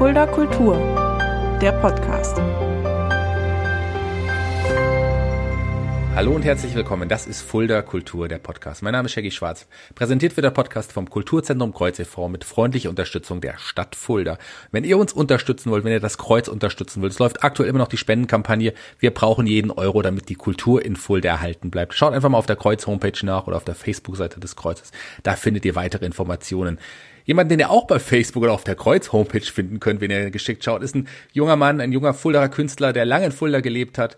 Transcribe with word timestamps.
Fulda 0.00 0.24
Kultur, 0.24 0.78
der 1.60 1.72
Podcast. 1.72 2.38
Hallo 6.14 6.32
und 6.32 6.42
herzlich 6.42 6.74
willkommen. 6.74 7.10
Das 7.10 7.26
ist 7.26 7.42
Fulda 7.42 7.82
Kultur, 7.82 8.26
der 8.26 8.38
Podcast. 8.38 8.82
Mein 8.82 8.92
Name 8.92 9.06
ist 9.06 9.12
Shaggy 9.12 9.30
Schwarz. 9.30 9.66
Präsentiert 9.94 10.34
wird 10.38 10.46
der 10.46 10.52
Podcast 10.52 10.90
vom 10.90 11.10
Kulturzentrum 11.10 11.74
Kreuz 11.74 11.98
e.V. 11.98 12.30
mit 12.30 12.44
freundlicher 12.44 12.88
Unterstützung 12.88 13.42
der 13.42 13.58
Stadt 13.58 13.94
Fulda. 13.94 14.38
Wenn 14.72 14.84
ihr 14.84 14.96
uns 14.96 15.12
unterstützen 15.12 15.70
wollt, 15.70 15.84
wenn 15.84 15.92
ihr 15.92 16.00
das 16.00 16.16
Kreuz 16.16 16.48
unterstützen 16.48 17.02
wollt, 17.02 17.12
es 17.12 17.18
läuft 17.18 17.44
aktuell 17.44 17.68
immer 17.68 17.78
noch 17.78 17.88
die 17.88 17.98
Spendenkampagne. 17.98 18.72
Wir 19.00 19.12
brauchen 19.12 19.46
jeden 19.46 19.70
Euro, 19.70 20.00
damit 20.00 20.30
die 20.30 20.34
Kultur 20.34 20.82
in 20.82 20.96
Fulda 20.96 21.28
erhalten 21.28 21.70
bleibt. 21.70 21.92
Schaut 21.92 22.14
einfach 22.14 22.30
mal 22.30 22.38
auf 22.38 22.46
der 22.46 22.56
Kreuz 22.56 22.86
Homepage 22.86 23.12
nach 23.20 23.46
oder 23.46 23.58
auf 23.58 23.64
der 23.64 23.74
Facebook-Seite 23.74 24.40
des 24.40 24.56
Kreuzes. 24.56 24.92
Da 25.24 25.36
findet 25.36 25.66
ihr 25.66 25.74
weitere 25.74 26.06
Informationen. 26.06 26.78
Jemand, 27.30 27.48
den 27.48 27.60
ihr 27.60 27.70
auch 27.70 27.86
bei 27.86 28.00
Facebook 28.00 28.42
oder 28.42 28.52
auf 28.52 28.64
der 28.64 28.74
Kreuz 28.74 29.12
Homepage 29.12 29.40
finden 29.40 29.78
könnt, 29.78 30.00
wenn 30.00 30.10
ihr 30.10 30.32
geschickt 30.32 30.64
schaut, 30.64 30.82
ist 30.82 30.96
ein 30.96 31.06
junger 31.32 31.54
Mann, 31.54 31.80
ein 31.80 31.92
junger 31.92 32.12
Fuldaer 32.12 32.48
Künstler, 32.48 32.92
der 32.92 33.04
lange 33.04 33.26
in 33.26 33.30
Fulda 33.30 33.60
gelebt 33.60 33.98
hat, 33.98 34.16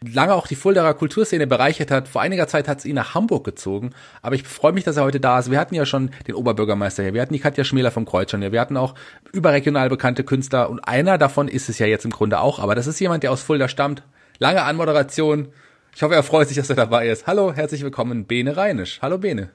lange 0.00 0.34
auch 0.34 0.46
die 0.46 0.54
Fuldaer 0.54 0.94
Kulturszene 0.94 1.48
bereichert 1.48 1.90
hat. 1.90 2.06
Vor 2.06 2.22
einiger 2.22 2.46
Zeit 2.46 2.68
hat 2.68 2.78
es 2.78 2.84
ihn 2.84 2.94
nach 2.94 3.12
Hamburg 3.12 3.42
gezogen, 3.42 3.90
aber 4.22 4.36
ich 4.36 4.44
freue 4.44 4.70
mich, 4.70 4.84
dass 4.84 4.96
er 4.96 5.02
heute 5.02 5.18
da 5.18 5.40
ist. 5.40 5.50
Wir 5.50 5.58
hatten 5.58 5.74
ja 5.74 5.84
schon 5.84 6.10
den 6.28 6.36
Oberbürgermeister 6.36 7.02
hier, 7.02 7.12
wir 7.12 7.22
hatten 7.22 7.34
die 7.34 7.40
Katja 7.40 7.64
Schmäler 7.64 7.90
vom 7.90 8.04
Kreuz 8.04 8.30
schon 8.30 8.40
hier, 8.40 8.52
wir 8.52 8.60
hatten 8.60 8.76
auch 8.76 8.94
überregional 9.32 9.88
bekannte 9.88 10.22
Künstler 10.22 10.70
und 10.70 10.78
einer 10.78 11.18
davon 11.18 11.48
ist 11.48 11.68
es 11.68 11.80
ja 11.80 11.88
jetzt 11.88 12.04
im 12.04 12.12
Grunde 12.12 12.38
auch, 12.38 12.60
aber 12.60 12.76
das 12.76 12.86
ist 12.86 13.00
jemand, 13.00 13.24
der 13.24 13.32
aus 13.32 13.42
Fulda 13.42 13.66
stammt. 13.66 14.04
Lange 14.38 14.62
Anmoderation. 14.62 15.48
Ich 15.92 16.04
hoffe, 16.04 16.14
er 16.14 16.22
freut 16.22 16.46
sich, 16.46 16.56
dass 16.56 16.70
er 16.70 16.76
dabei 16.76 17.08
ist. 17.08 17.26
Hallo, 17.26 17.52
herzlich 17.52 17.82
willkommen, 17.82 18.26
Bene 18.26 18.56
Reinisch. 18.56 19.00
Hallo, 19.02 19.18
Bene. 19.18 19.50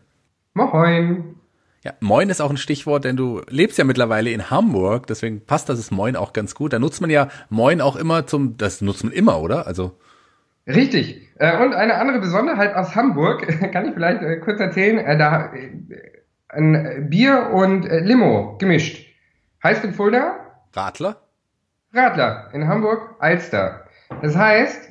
Moin. 0.54 1.39
Ja, 1.84 1.94
Moin 2.02 2.30
ist 2.30 2.42
auch 2.42 2.50
ein 2.50 2.58
Stichwort, 2.58 3.06
denn 3.06 3.16
du 3.16 3.42
lebst 3.48 3.78
ja 3.78 3.86
mittlerweile 3.86 4.32
in 4.32 4.50
Hamburg, 4.50 5.08
deswegen 5.08 5.46
passt 5.46 5.70
das 5.70 5.80
ist 5.80 5.92
Moin 5.92 6.16
auch 6.16 6.34
ganz 6.34 6.54
gut. 6.54 6.74
Da 6.74 6.80
nutzt 6.80 7.00
man 7.00 7.10
ja 7.10 7.30
Moin 7.50 7.80
auch 7.80 7.96
immer 7.96 8.28
zum, 8.28 8.58
das 8.58 8.82
nutzt 8.82 9.04
man 9.04 9.14
immer, 9.14 9.40
oder? 9.40 9.66
Also 9.66 9.98
Richtig. 10.70 11.30
Äh, 11.40 11.58
und 11.58 11.74
eine 11.74 11.96
andere 11.96 12.20
Besonderheit 12.20 12.76
aus 12.76 12.96
Hamburg, 12.96 13.48
kann 13.74 13.86
ich 13.86 13.94
vielleicht 13.94 14.22
äh, 14.22 14.38
kurz 14.38 14.60
erzählen, 14.60 15.00
äh, 15.00 15.18
da 15.18 15.52
ein 16.50 17.10
Bier 17.10 17.50
und 17.54 17.84
Limo 17.84 18.58
gemischt. 18.58 19.06
Heißt 19.64 19.84
in 19.84 19.94
Fulda? 19.94 20.40
Radler? 20.74 21.18
Radler. 21.94 22.50
In 22.54 22.68
Hamburg 22.68 23.16
Alster. 23.20 23.86
Das 24.24 24.36
heißt, 24.36 24.90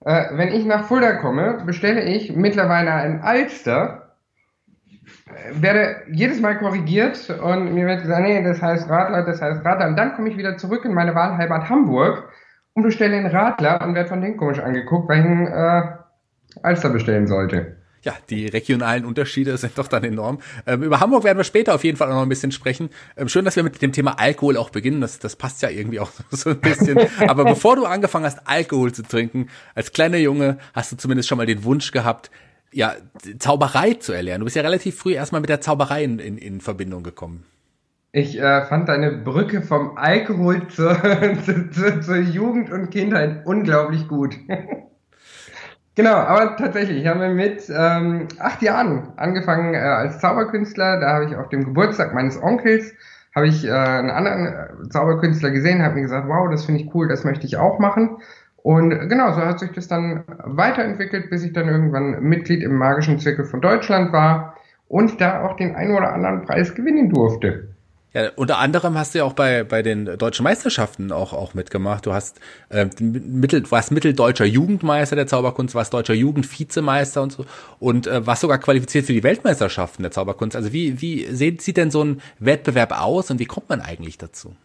wenn 0.00 0.48
ich 0.48 0.66
nach 0.66 0.84
Fulda 0.84 1.14
komme, 1.14 1.62
bestelle 1.64 2.02
ich 2.02 2.34
mittlerweile 2.36 2.92
ein 2.92 3.22
Alster, 3.22 3.99
werde 5.52 6.02
jedes 6.10 6.40
Mal 6.40 6.58
korrigiert 6.58 7.30
und 7.30 7.74
mir 7.74 7.86
wird 7.86 8.02
gesagt, 8.02 8.22
nee, 8.22 8.42
das 8.42 8.60
heißt 8.60 8.88
Radler, 8.88 9.24
das 9.24 9.40
heißt 9.40 9.64
Radler. 9.64 9.88
Und 9.88 9.96
dann 9.96 10.14
komme 10.14 10.30
ich 10.30 10.36
wieder 10.36 10.56
zurück 10.56 10.84
in 10.84 10.94
meine 10.94 11.14
Wahlheimat 11.14 11.68
Hamburg 11.68 12.28
und 12.74 12.82
bestelle 12.82 13.16
den 13.16 13.26
Radler 13.26 13.80
und 13.86 13.94
werde 13.94 14.08
von 14.08 14.20
denen 14.20 14.36
komisch 14.36 14.58
angeguckt, 14.58 15.10
einen 15.10 15.46
äh, 15.46 15.82
Alster 16.62 16.90
bestellen 16.90 17.26
sollte. 17.26 17.76
Ja, 18.02 18.14
die 18.30 18.46
regionalen 18.46 19.04
Unterschiede 19.04 19.56
sind 19.58 19.76
doch 19.76 19.86
dann 19.86 20.04
enorm. 20.04 20.38
Ähm, 20.66 20.82
über 20.82 21.00
Hamburg 21.00 21.22
werden 21.22 21.36
wir 21.36 21.44
später 21.44 21.74
auf 21.74 21.84
jeden 21.84 21.98
Fall 21.98 22.08
noch 22.08 22.22
ein 22.22 22.30
bisschen 22.30 22.50
sprechen. 22.50 22.88
Ähm, 23.14 23.28
schön, 23.28 23.44
dass 23.44 23.56
wir 23.56 23.62
mit 23.62 23.82
dem 23.82 23.92
Thema 23.92 24.18
Alkohol 24.18 24.56
auch 24.56 24.70
beginnen. 24.70 25.02
Das, 25.02 25.18
das 25.18 25.36
passt 25.36 25.60
ja 25.60 25.68
irgendwie 25.68 26.00
auch 26.00 26.10
so 26.30 26.50
ein 26.50 26.60
bisschen. 26.60 26.98
Aber 27.28 27.44
bevor 27.44 27.76
du 27.76 27.84
angefangen 27.84 28.24
hast, 28.24 28.40
Alkohol 28.46 28.92
zu 28.92 29.02
trinken, 29.02 29.50
als 29.74 29.92
kleiner 29.92 30.16
Junge 30.16 30.56
hast 30.72 30.92
du 30.92 30.96
zumindest 30.96 31.28
schon 31.28 31.36
mal 31.36 31.46
den 31.46 31.62
Wunsch 31.64 31.92
gehabt, 31.92 32.30
ja, 32.72 32.94
Zauberei 33.38 33.94
zu 33.94 34.12
erlernen. 34.12 34.40
Du 34.40 34.44
bist 34.44 34.56
ja 34.56 34.62
relativ 34.62 34.96
früh 34.96 35.14
erstmal 35.14 35.40
mit 35.40 35.50
der 35.50 35.60
Zauberei 35.60 36.04
in, 36.04 36.18
in, 36.18 36.38
in 36.38 36.60
Verbindung 36.60 37.02
gekommen. 37.02 37.44
Ich 38.12 38.40
äh, 38.40 38.64
fand 38.64 38.88
deine 38.88 39.12
Brücke 39.12 39.62
vom 39.62 39.96
Alkohol 39.96 40.66
zur, 40.68 40.94
zu, 41.44 41.70
zu, 41.70 42.00
zur 42.00 42.16
Jugend 42.16 42.70
und 42.70 42.90
Kindheit 42.90 43.46
unglaublich 43.46 44.08
gut. 44.08 44.34
genau, 45.94 46.14
aber 46.14 46.56
tatsächlich, 46.56 47.02
ich 47.02 47.06
habe 47.06 47.28
mit 47.28 47.62
ähm, 47.68 48.26
acht 48.38 48.62
Jahren 48.62 49.12
angefangen 49.16 49.74
äh, 49.74 49.78
als 49.78 50.18
Zauberkünstler. 50.18 51.00
Da 51.00 51.14
habe 51.14 51.26
ich 51.26 51.36
auf 51.36 51.48
dem 51.50 51.64
Geburtstag 51.64 52.14
meines 52.14 52.40
Onkels 52.42 52.92
habe 53.34 53.46
ich 53.46 53.64
äh, 53.64 53.70
einen 53.70 54.10
anderen 54.10 54.46
äh, 54.46 54.88
Zauberkünstler 54.88 55.50
gesehen, 55.50 55.82
habe 55.82 55.94
mir 55.94 56.02
gesagt, 56.02 56.28
wow, 56.28 56.50
das 56.50 56.64
finde 56.64 56.80
ich 56.80 56.94
cool, 56.94 57.08
das 57.08 57.24
möchte 57.24 57.46
ich 57.46 57.56
auch 57.56 57.78
machen. 57.78 58.18
Und 58.62 58.90
genau, 59.08 59.32
so 59.32 59.40
hat 59.40 59.58
sich 59.58 59.72
das 59.72 59.88
dann 59.88 60.24
weiterentwickelt, 60.44 61.30
bis 61.30 61.42
ich 61.42 61.52
dann 61.52 61.68
irgendwann 61.68 62.20
Mitglied 62.20 62.62
im 62.62 62.76
magischen 62.76 63.18
Zirkel 63.18 63.44
von 63.44 63.60
Deutschland 63.60 64.12
war 64.12 64.56
und 64.88 65.20
da 65.20 65.44
auch 65.44 65.56
den 65.56 65.74
einen 65.74 65.94
oder 65.94 66.12
anderen 66.12 66.42
Preis 66.42 66.74
gewinnen 66.74 67.10
durfte. 67.10 67.68
Ja, 68.12 68.30
unter 68.34 68.58
anderem 68.58 68.98
hast 68.98 69.14
du 69.14 69.18
ja 69.18 69.24
auch 69.24 69.34
bei, 69.34 69.62
bei 69.62 69.82
den 69.82 70.04
deutschen 70.18 70.42
Meisterschaften 70.42 71.12
auch, 71.12 71.32
auch 71.32 71.54
mitgemacht. 71.54 72.06
Du 72.06 72.12
hast 72.12 72.40
äh, 72.68 72.86
Mittel, 72.98 73.70
warst 73.70 73.92
mitteldeutscher 73.92 74.44
Jugendmeister 74.46 75.14
der 75.14 75.28
Zauberkunst, 75.28 75.76
warst 75.76 75.94
deutscher 75.94 76.14
Jugendvizemeister 76.14 77.22
und 77.22 77.32
so 77.32 77.46
und 77.78 78.08
äh, 78.08 78.26
warst 78.26 78.40
sogar 78.40 78.58
qualifiziert 78.58 79.06
für 79.06 79.12
die 79.12 79.22
Weltmeisterschaften 79.22 80.02
der 80.02 80.10
Zauberkunst. 80.10 80.56
Also 80.56 80.72
wie, 80.72 81.00
wie 81.00 81.26
sieht, 81.26 81.62
sieht 81.62 81.76
denn 81.76 81.92
so 81.92 82.02
ein 82.02 82.20
Wettbewerb 82.40 83.00
aus 83.00 83.30
und 83.30 83.38
wie 83.38 83.46
kommt 83.46 83.68
man 83.68 83.80
eigentlich 83.80 84.18
dazu? 84.18 84.56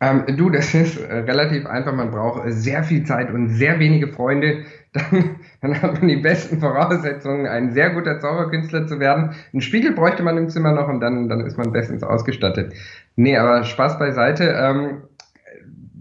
Ähm, 0.00 0.24
du, 0.36 0.48
das 0.50 0.74
ist 0.74 0.98
äh, 0.98 1.12
relativ 1.20 1.66
einfach. 1.66 1.92
Man 1.92 2.10
braucht 2.10 2.42
sehr 2.52 2.84
viel 2.84 3.04
Zeit 3.04 3.32
und 3.32 3.48
sehr 3.48 3.78
wenige 3.78 4.08
Freunde. 4.08 4.64
Dann, 4.94 5.36
dann 5.60 5.82
hat 5.82 5.98
man 6.00 6.08
die 6.08 6.16
besten 6.16 6.60
Voraussetzungen, 6.60 7.46
ein 7.46 7.72
sehr 7.72 7.90
guter 7.90 8.20
Zauberkünstler 8.20 8.86
zu 8.86 8.98
werden. 8.98 9.34
Einen 9.52 9.60
Spiegel 9.60 9.92
bräuchte 9.92 10.22
man 10.22 10.38
im 10.38 10.48
Zimmer 10.48 10.72
noch 10.72 10.88
und 10.88 11.00
dann, 11.00 11.28
dann 11.28 11.40
ist 11.40 11.58
man 11.58 11.72
bestens 11.72 12.02
ausgestattet. 12.02 12.72
Nee, 13.14 13.36
aber 13.36 13.64
Spaß 13.64 13.98
beiseite. 13.98 14.44
Ähm, 14.58 15.02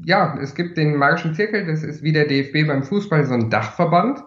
ja, 0.05 0.39
es 0.41 0.55
gibt 0.55 0.77
den 0.77 0.95
magischen 0.95 1.33
Zirkel. 1.33 1.65
Das 1.65 1.83
ist 1.83 2.01
wie 2.01 2.13
der 2.13 2.27
DFB 2.27 2.65
beim 2.65 2.81
Fußball 2.81 3.25
so 3.25 3.33
ein 3.33 3.49
Dachverband. 3.49 4.23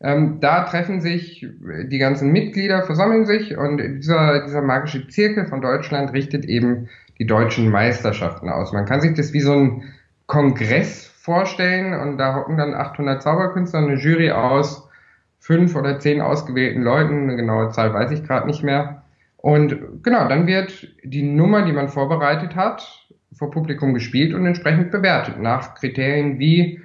Ähm, 0.00 0.40
da 0.40 0.64
treffen 0.64 1.00
sich 1.00 1.46
die 1.84 1.98
ganzen 1.98 2.32
Mitglieder, 2.32 2.82
versammeln 2.82 3.26
sich 3.26 3.56
und 3.56 3.78
dieser, 3.78 4.44
dieser 4.44 4.62
magische 4.62 5.06
Zirkel 5.06 5.46
von 5.46 5.60
Deutschland 5.60 6.12
richtet 6.12 6.46
eben 6.46 6.88
die 7.20 7.26
deutschen 7.26 7.70
Meisterschaften 7.70 8.48
aus. 8.48 8.72
Man 8.72 8.86
kann 8.86 9.02
sich 9.02 9.14
das 9.14 9.32
wie 9.32 9.40
so 9.40 9.52
ein 9.52 9.82
Kongress 10.26 11.06
vorstellen 11.06 11.92
und 11.92 12.16
da 12.16 12.34
hocken 12.34 12.56
dann 12.56 12.74
800 12.74 13.22
Zauberkünstler, 13.22 13.80
eine 13.80 13.96
Jury 13.96 14.32
aus 14.32 14.88
fünf 15.38 15.76
oder 15.76 16.00
zehn 16.00 16.22
ausgewählten 16.22 16.82
Leuten, 16.82 17.24
eine 17.24 17.36
genaue 17.36 17.70
Zahl 17.70 17.92
weiß 17.92 18.10
ich 18.10 18.24
gerade 18.24 18.46
nicht 18.46 18.62
mehr. 18.62 19.02
Und 19.36 20.02
genau, 20.02 20.28
dann 20.28 20.46
wird 20.46 20.88
die 21.04 21.22
Nummer, 21.22 21.62
die 21.62 21.72
man 21.72 21.88
vorbereitet 21.88 22.56
hat, 22.56 23.06
vor 23.34 23.50
Publikum 23.50 23.94
gespielt 23.94 24.34
und 24.34 24.46
entsprechend 24.46 24.90
bewertet 24.90 25.38
nach 25.40 25.74
Kriterien 25.74 26.38
wie 26.38 26.80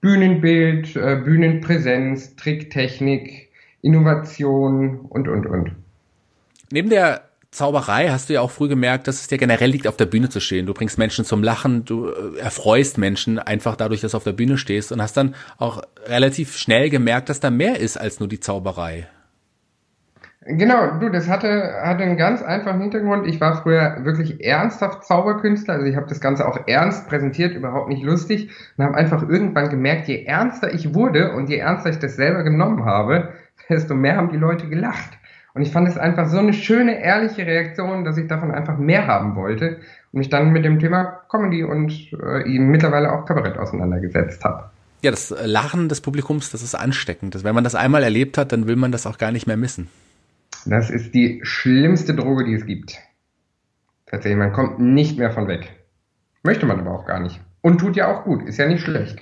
Bühnenbild, 0.00 0.96
äh, 0.96 1.16
Bühnenpräsenz, 1.16 2.36
Tricktechnik, 2.36 3.48
Innovation 3.82 5.00
und, 5.00 5.28
und, 5.28 5.46
und. 5.46 5.72
Neben 6.70 6.90
der 6.90 7.29
Zauberei 7.50 8.10
hast 8.10 8.28
du 8.28 8.34
ja 8.34 8.42
auch 8.42 8.50
früh 8.50 8.68
gemerkt, 8.68 9.08
dass 9.08 9.20
es 9.20 9.26
dir 9.26 9.38
generell 9.38 9.70
liegt, 9.70 9.88
auf 9.88 9.96
der 9.96 10.06
Bühne 10.06 10.28
zu 10.28 10.38
stehen. 10.40 10.66
Du 10.66 10.74
bringst 10.74 10.98
Menschen 10.98 11.24
zum 11.24 11.42
Lachen, 11.42 11.84
du 11.84 12.06
äh, 12.06 12.38
erfreust 12.38 12.96
Menschen 12.96 13.40
einfach 13.40 13.74
dadurch, 13.74 14.00
dass 14.00 14.12
du 14.12 14.18
auf 14.18 14.24
der 14.24 14.32
Bühne 14.32 14.56
stehst 14.56 14.92
und 14.92 15.02
hast 15.02 15.16
dann 15.16 15.34
auch 15.58 15.82
relativ 16.06 16.56
schnell 16.56 16.90
gemerkt, 16.90 17.28
dass 17.28 17.40
da 17.40 17.50
mehr 17.50 17.80
ist 17.80 17.96
als 17.96 18.20
nur 18.20 18.28
die 18.28 18.38
Zauberei. 18.38 19.08
Genau, 20.46 20.98
du, 20.98 21.10
das 21.10 21.28
hatte, 21.28 21.74
hatte 21.82 22.04
einen 22.04 22.16
ganz 22.16 22.40
einfachen 22.40 22.80
Hintergrund. 22.80 23.26
Ich 23.26 23.40
war 23.40 23.62
früher 23.62 24.04
wirklich 24.04 24.42
ernsthaft 24.42 25.04
Zauberkünstler, 25.04 25.74
also 25.74 25.86
ich 25.86 25.96
habe 25.96 26.06
das 26.06 26.20
Ganze 26.20 26.48
auch 26.48 26.66
ernst 26.66 27.08
präsentiert, 27.08 27.54
überhaupt 27.54 27.88
nicht 27.88 28.02
lustig 28.02 28.50
und 28.76 28.84
habe 28.84 28.94
einfach 28.94 29.28
irgendwann 29.28 29.68
gemerkt, 29.68 30.08
je 30.08 30.24
ernster 30.24 30.72
ich 30.72 30.94
wurde 30.94 31.32
und 31.32 31.50
je 31.50 31.56
ernster 31.56 31.90
ich 31.90 31.98
das 31.98 32.16
selber 32.16 32.42
genommen 32.42 32.84
habe, 32.86 33.34
desto 33.68 33.94
mehr 33.94 34.16
haben 34.16 34.30
die 34.30 34.38
Leute 34.38 34.68
gelacht. 34.68 35.19
Und 35.54 35.62
ich 35.62 35.72
fand 35.72 35.88
es 35.88 35.96
einfach 35.96 36.28
so 36.28 36.38
eine 36.38 36.52
schöne, 36.52 37.02
ehrliche 37.02 37.44
Reaktion, 37.46 38.04
dass 38.04 38.16
ich 38.16 38.28
davon 38.28 38.52
einfach 38.52 38.78
mehr 38.78 39.06
haben 39.06 39.34
wollte 39.34 39.80
und 40.12 40.18
mich 40.18 40.28
dann 40.28 40.50
mit 40.50 40.64
dem 40.64 40.78
Thema 40.78 41.04
Comedy 41.28 41.64
und 41.64 42.12
äh, 42.12 42.58
mittlerweile 42.58 43.12
auch 43.12 43.26
Kabarett 43.26 43.58
auseinandergesetzt 43.58 44.44
habe. 44.44 44.70
Ja, 45.02 45.10
das 45.10 45.34
Lachen 45.44 45.88
des 45.88 46.02
Publikums, 46.02 46.50
das 46.50 46.62
ist 46.62 46.74
ansteckend. 46.74 47.42
Wenn 47.42 47.54
man 47.54 47.64
das 47.64 47.74
einmal 47.74 48.02
erlebt 48.02 48.36
hat, 48.38 48.52
dann 48.52 48.66
will 48.68 48.76
man 48.76 48.92
das 48.92 49.06
auch 49.06 49.18
gar 49.18 49.32
nicht 49.32 49.46
mehr 49.46 49.56
missen. 49.56 49.88
Das 50.66 50.90
ist 50.90 51.14
die 51.14 51.40
schlimmste 51.42 52.14
Droge, 52.14 52.44
die 52.44 52.54
es 52.54 52.66
gibt. 52.66 52.98
Tatsächlich, 54.06 54.38
man 54.38 54.52
kommt 54.52 54.78
nicht 54.78 55.18
mehr 55.18 55.30
von 55.30 55.48
weg. 55.48 55.70
Möchte 56.42 56.66
man 56.66 56.80
aber 56.80 56.90
auch 56.90 57.06
gar 57.06 57.20
nicht. 57.20 57.40
Und 57.62 57.78
tut 57.78 57.96
ja 57.96 58.08
auch 58.08 58.24
gut, 58.24 58.46
ist 58.46 58.58
ja 58.58 58.66
nicht 58.66 58.82
schlecht. 58.82 59.20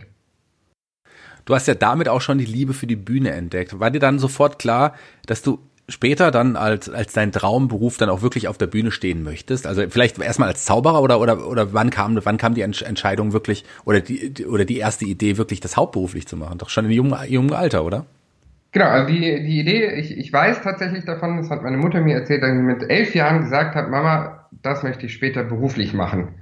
Du 1.44 1.54
hast 1.54 1.66
ja 1.66 1.74
damit 1.74 2.08
auch 2.08 2.20
schon 2.20 2.38
die 2.38 2.44
Liebe 2.44 2.74
für 2.74 2.86
die 2.86 2.96
Bühne 2.96 3.30
entdeckt. 3.30 3.78
War 3.80 3.90
dir 3.90 4.00
dann 4.00 4.18
sofort 4.18 4.58
klar, 4.58 4.94
dass 5.26 5.42
du 5.42 5.58
später 5.88 6.30
dann 6.30 6.56
als, 6.56 6.88
als 6.88 7.12
dein 7.12 7.32
Traumberuf 7.32 7.96
dann 7.96 8.10
auch 8.10 8.22
wirklich 8.22 8.48
auf 8.48 8.58
der 8.58 8.66
Bühne 8.66 8.90
stehen 8.90 9.22
möchtest? 9.22 9.66
Also 9.66 9.82
vielleicht 9.88 10.18
erstmal 10.18 10.48
als 10.48 10.64
Zauberer 10.64 11.02
oder, 11.02 11.20
oder, 11.20 11.46
oder 11.46 11.72
wann 11.72 11.90
kam, 11.90 12.18
wann 12.24 12.36
kam 12.36 12.54
die 12.54 12.62
Entscheidung 12.62 13.32
wirklich 13.32 13.64
oder 13.84 14.00
die, 14.00 14.46
oder 14.46 14.64
die 14.64 14.78
erste 14.78 15.04
Idee 15.04 15.36
wirklich 15.36 15.60
das 15.60 15.76
hauptberuflich 15.76 16.26
zu 16.26 16.36
machen? 16.36 16.58
Doch 16.58 16.68
schon 16.68 16.84
in 16.84 16.90
jungen, 16.92 17.16
jungen 17.28 17.52
Alter, 17.52 17.84
oder? 17.84 18.06
Genau, 18.72 18.86
also 18.86 19.06
die, 19.06 19.20
die 19.20 19.60
Idee, 19.60 19.94
ich, 19.94 20.16
ich 20.16 20.32
weiß 20.32 20.60
tatsächlich 20.60 21.04
davon, 21.04 21.38
das 21.38 21.50
hat 21.50 21.62
meine 21.62 21.78
Mutter 21.78 22.00
mir 22.00 22.16
erzählt, 22.16 22.42
dass 22.42 22.50
ich 22.50 22.56
mit 22.56 22.90
elf 22.90 23.14
Jahren 23.14 23.40
gesagt 23.40 23.74
habe, 23.74 23.88
Mama, 23.88 24.46
das 24.62 24.82
möchte 24.82 25.06
ich 25.06 25.14
später 25.14 25.42
beruflich 25.42 25.94
machen. 25.94 26.34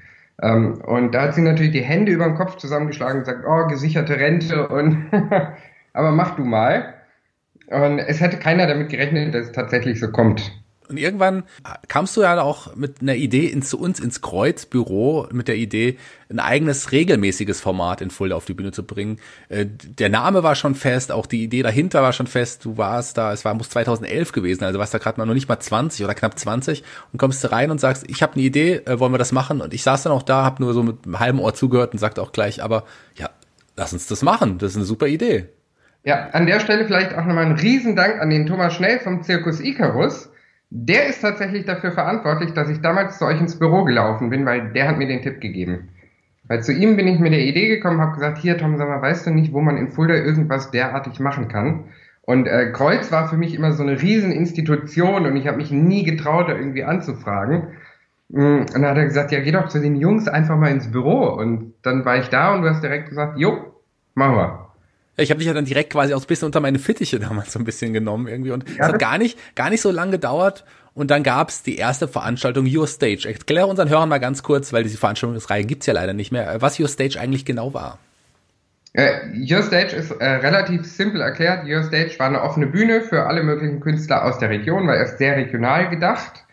Ähm, 0.43 0.81
und 0.85 1.15
da 1.15 1.23
hat 1.23 1.35
sie 1.35 1.43
natürlich 1.43 1.73
die 1.73 1.83
Hände 1.83 2.13
über 2.13 2.25
den 2.25 2.35
Kopf 2.35 2.57
zusammengeschlagen 2.57 3.19
und 3.19 3.25
gesagt, 3.25 3.45
oh, 3.49 3.69
gesicherte 3.69 4.17
Rente 4.17 4.69
und 4.69 5.07
aber 5.93 6.11
mach 6.11 6.35
du 6.37 6.45
mal. 6.45 6.96
Und 7.69 7.99
es 7.99 8.21
hätte 8.21 8.39
keiner 8.39 8.67
damit 8.67 8.91
gerechnet, 8.91 9.35
dass 9.35 9.47
es 9.47 9.53
tatsächlich 9.53 9.99
so 10.01 10.09
kommt. 10.09 10.53
Und 10.89 10.99
irgendwann 10.99 11.45
kamst 11.89 12.17
du 12.17 12.23
ja 12.23 12.41
auch 12.41 12.77
mit 12.77 13.03
einer 13.03 13.17
Idee 13.17 13.47
ins, 13.47 13.71
zu 13.71 13.79
uns 13.81 13.99
ins 13.99 14.21
Kreuzbüro 14.21 15.29
mit 15.33 15.49
der 15.49 15.57
Idee, 15.57 15.99
ein 16.29 16.39
eigenes 16.39 16.93
regelmäßiges 16.93 17.61
Format 17.61 18.01
in 18.01 18.11
Fulda 18.11 18.37
auf 18.37 18.45
die 18.45 18.55
Bühne 18.55 18.73
zu 18.73 18.85
bringen. 18.85 19.19
Äh, 19.49 19.67
der 19.67 20.09
Name 20.09 20.43
war 20.43 20.55
schon 20.55 20.75
fest, 20.75 21.11
auch 21.11 21.27
die 21.27 21.43
Idee 21.43 21.63
dahinter 21.63 22.03
war 22.03 22.13
schon 22.13 22.27
fest. 22.27 22.65
Du 22.65 22.79
warst 22.79 23.19
da, 23.19 23.33
es 23.33 23.45
war 23.45 23.55
muss 23.55 23.71
2011 23.71 24.33
gewesen, 24.33 24.65
also 24.65 24.79
warst 24.79 24.95
da 24.95 24.99
gerade 24.99 25.19
mal 25.19 25.27
noch 25.27 25.35
nicht 25.35 25.49
mal 25.49 25.59
20 25.59 26.05
oder 26.05 26.15
knapp 26.15 26.39
20 26.39 26.85
und 27.13 27.19
kommst 27.19 27.43
du 27.43 27.51
rein 27.51 27.71
und 27.71 27.81
sagst, 27.81 28.05
ich 28.09 28.23
habe 28.23 28.35
eine 28.35 28.43
Idee, 28.43 28.83
äh, 28.87 29.01
wollen 29.01 29.13
wir 29.13 29.19
das 29.19 29.33
machen? 29.33 29.61
Und 29.61 29.75
ich 29.75 29.83
saß 29.83 30.05
dann 30.05 30.13
auch 30.13 30.23
da, 30.23 30.45
habe 30.45 30.63
nur 30.63 30.73
so 30.73 30.83
mit 30.83 31.05
einem 31.05 31.19
halben 31.19 31.41
Ohr 31.41 31.55
zugehört 31.55 31.93
und 31.93 31.99
sagte 31.99 32.23
auch 32.23 32.33
gleich, 32.33 32.63
aber 32.63 32.85
ja, 33.17 33.31
lass 33.77 33.93
uns 33.93 34.07
das 34.07 34.23
machen, 34.23 34.59
das 34.59 34.73
ist 34.73 34.77
eine 34.77 34.85
super 34.85 35.09
Idee. 35.09 35.49
Ja, 36.07 36.31
an 36.33 36.47
der 36.47 36.61
Stelle 36.61 36.87
vielleicht 36.87 37.15
auch 37.15 37.27
nochmal 37.27 37.45
einen 37.45 37.59
Riesendank 37.59 38.21
an 38.21 38.31
den 38.31 38.47
Thomas 38.47 38.75
Schnell 38.75 39.01
vom 39.01 39.23
Zirkus 39.23 39.61
Icarus 39.61 40.31
der 40.71 41.07
ist 41.07 41.21
tatsächlich 41.21 41.65
dafür 41.65 41.93
verantwortlich, 41.93 42.53
dass 42.53 42.69
ich 42.69 42.81
damals 42.81 43.19
zu 43.19 43.25
euch 43.25 43.41
ins 43.41 43.59
Büro 43.59 43.85
gelaufen 43.85 44.31
bin, 44.31 44.45
weil 44.47 44.73
der 44.73 44.89
hat 44.89 44.99
mir 44.99 45.07
den 45.07 45.23
Tipp 45.23 45.41
gegeben. 45.41 45.89
Weil 46.49 46.63
zu 46.63 46.73
ihm 46.73 46.97
bin 46.97 47.09
ich 47.09 47.19
mit 47.19 47.33
der 47.33 47.45
Idee 47.45 47.69
gekommen, 47.69 48.01
habe 48.01 48.15
gesagt, 48.15 48.39
hier 48.39 48.59
Tom, 48.59 48.77
sag 48.77 48.89
mal, 48.89 49.03
weißt 49.03 49.27
du 49.27 49.31
nicht, 49.31 49.53
wo 49.53 49.61
man 49.61 49.77
in 49.77 49.89
Fulda 49.89 50.15
irgendwas 50.15 50.71
derartig 50.71 51.21
machen 51.21 51.49
kann? 51.49 51.85
Und 52.23 52.47
äh, 52.47 52.73
Kreuz 52.73 53.13
war 53.13 53.29
für 53.29 53.37
mich 53.37 53.55
immer 53.55 53.73
so 53.73 53.85
eine 53.85 54.01
Rieseninstitution 54.01 55.27
und 55.27 55.37
ich 55.37 55.47
habe 55.47 55.59
mich 55.59 55.71
nie 55.71 56.03
getraut, 56.03 56.49
da 56.49 56.57
irgendwie 56.57 56.83
anzufragen. 56.83 57.69
Mm, 58.29 58.63
und 58.63 58.75
dann 58.75 58.87
hat 58.87 58.97
er 58.97 59.05
gesagt, 59.05 59.31
ja, 59.31 59.41
geh 59.41 59.53
doch 59.53 59.69
zu 59.69 59.81
den 59.81 59.95
Jungs 59.95 60.27
einfach 60.27 60.57
mal 60.57 60.73
ins 60.73 60.91
Büro. 60.91 61.29
Und 61.29 61.75
dann 61.83 62.05
war 62.05 62.19
ich 62.19 62.29
da 62.29 62.55
und 62.55 62.63
du 62.63 62.69
hast 62.69 62.83
direkt 62.83 63.09
gesagt, 63.09 63.39
jo, 63.39 63.73
machen 64.15 64.37
wir. 64.37 64.66
Ich 65.19 65.31
habe 65.31 65.39
dich 65.39 65.47
ja 65.47 65.55
dann 65.55 65.65
direkt 65.65 65.91
quasi 65.91 66.13
auch 66.15 66.21
ein 66.21 66.27
bisschen 66.27 66.47
unter 66.47 66.61
meine 66.61 66.79
Fittiche 66.79 67.19
damals 67.21 67.53
so 67.53 67.59
ein 67.59 67.65
bisschen 67.65 67.93
genommen 67.93 68.29
irgendwie 68.29 68.51
und 68.51 68.65
es 68.69 68.79
hat 68.81 68.99
gar 68.99 69.19
nicht, 69.19 69.39
gar 69.55 69.71
nicht 69.71 69.81
so 69.81 69.91
lange 69.91 70.13
gedauert 70.13 70.65
und 70.95 71.11
dann 71.11 71.23
gab's 71.23 71.63
die 71.63 71.77
erste 71.77 72.09
Veranstaltung 72.09 72.67
Your 72.67 72.87
Stage. 72.87 73.29
Erkläre 73.29 73.67
unseren 73.67 73.89
Hörern 73.89 74.09
mal 74.09 74.19
ganz 74.19 74.43
kurz, 74.43 74.73
weil 74.73 74.83
diese 74.83 74.99
Veranstaltungsreihe 74.99 75.65
gibt's 75.65 75.87
ja 75.87 75.95
leider 75.95 76.15
nicht 76.15 76.33
mehr, 76.33 76.61
was 76.61 76.81
Your 76.81 76.89
Stage 76.89 77.21
eigentlich 77.21 77.45
genau 77.45 77.75
war. 77.75 77.99
Äh, 78.95 79.29
Your 79.35 79.63
Stage 79.63 79.95
ist 79.95 80.11
äh, 80.11 80.25
relativ 80.25 80.87
simpel 80.87 81.21
erklärt. 81.21 81.67
Your 81.67 81.83
Stage 81.83 82.19
war 82.19 82.29
eine 82.29 82.41
offene 82.41 82.67
Bühne 82.67 83.03
für 83.03 83.27
alle 83.27 83.43
möglichen 83.43 83.81
Künstler 83.81 84.25
aus 84.25 84.39
der 84.39 84.49
Region, 84.49 84.87
weil 84.87 84.97
er 84.97 85.05
ist 85.05 85.19
sehr 85.19 85.37
regional 85.37 85.91
gedacht. 85.91 86.46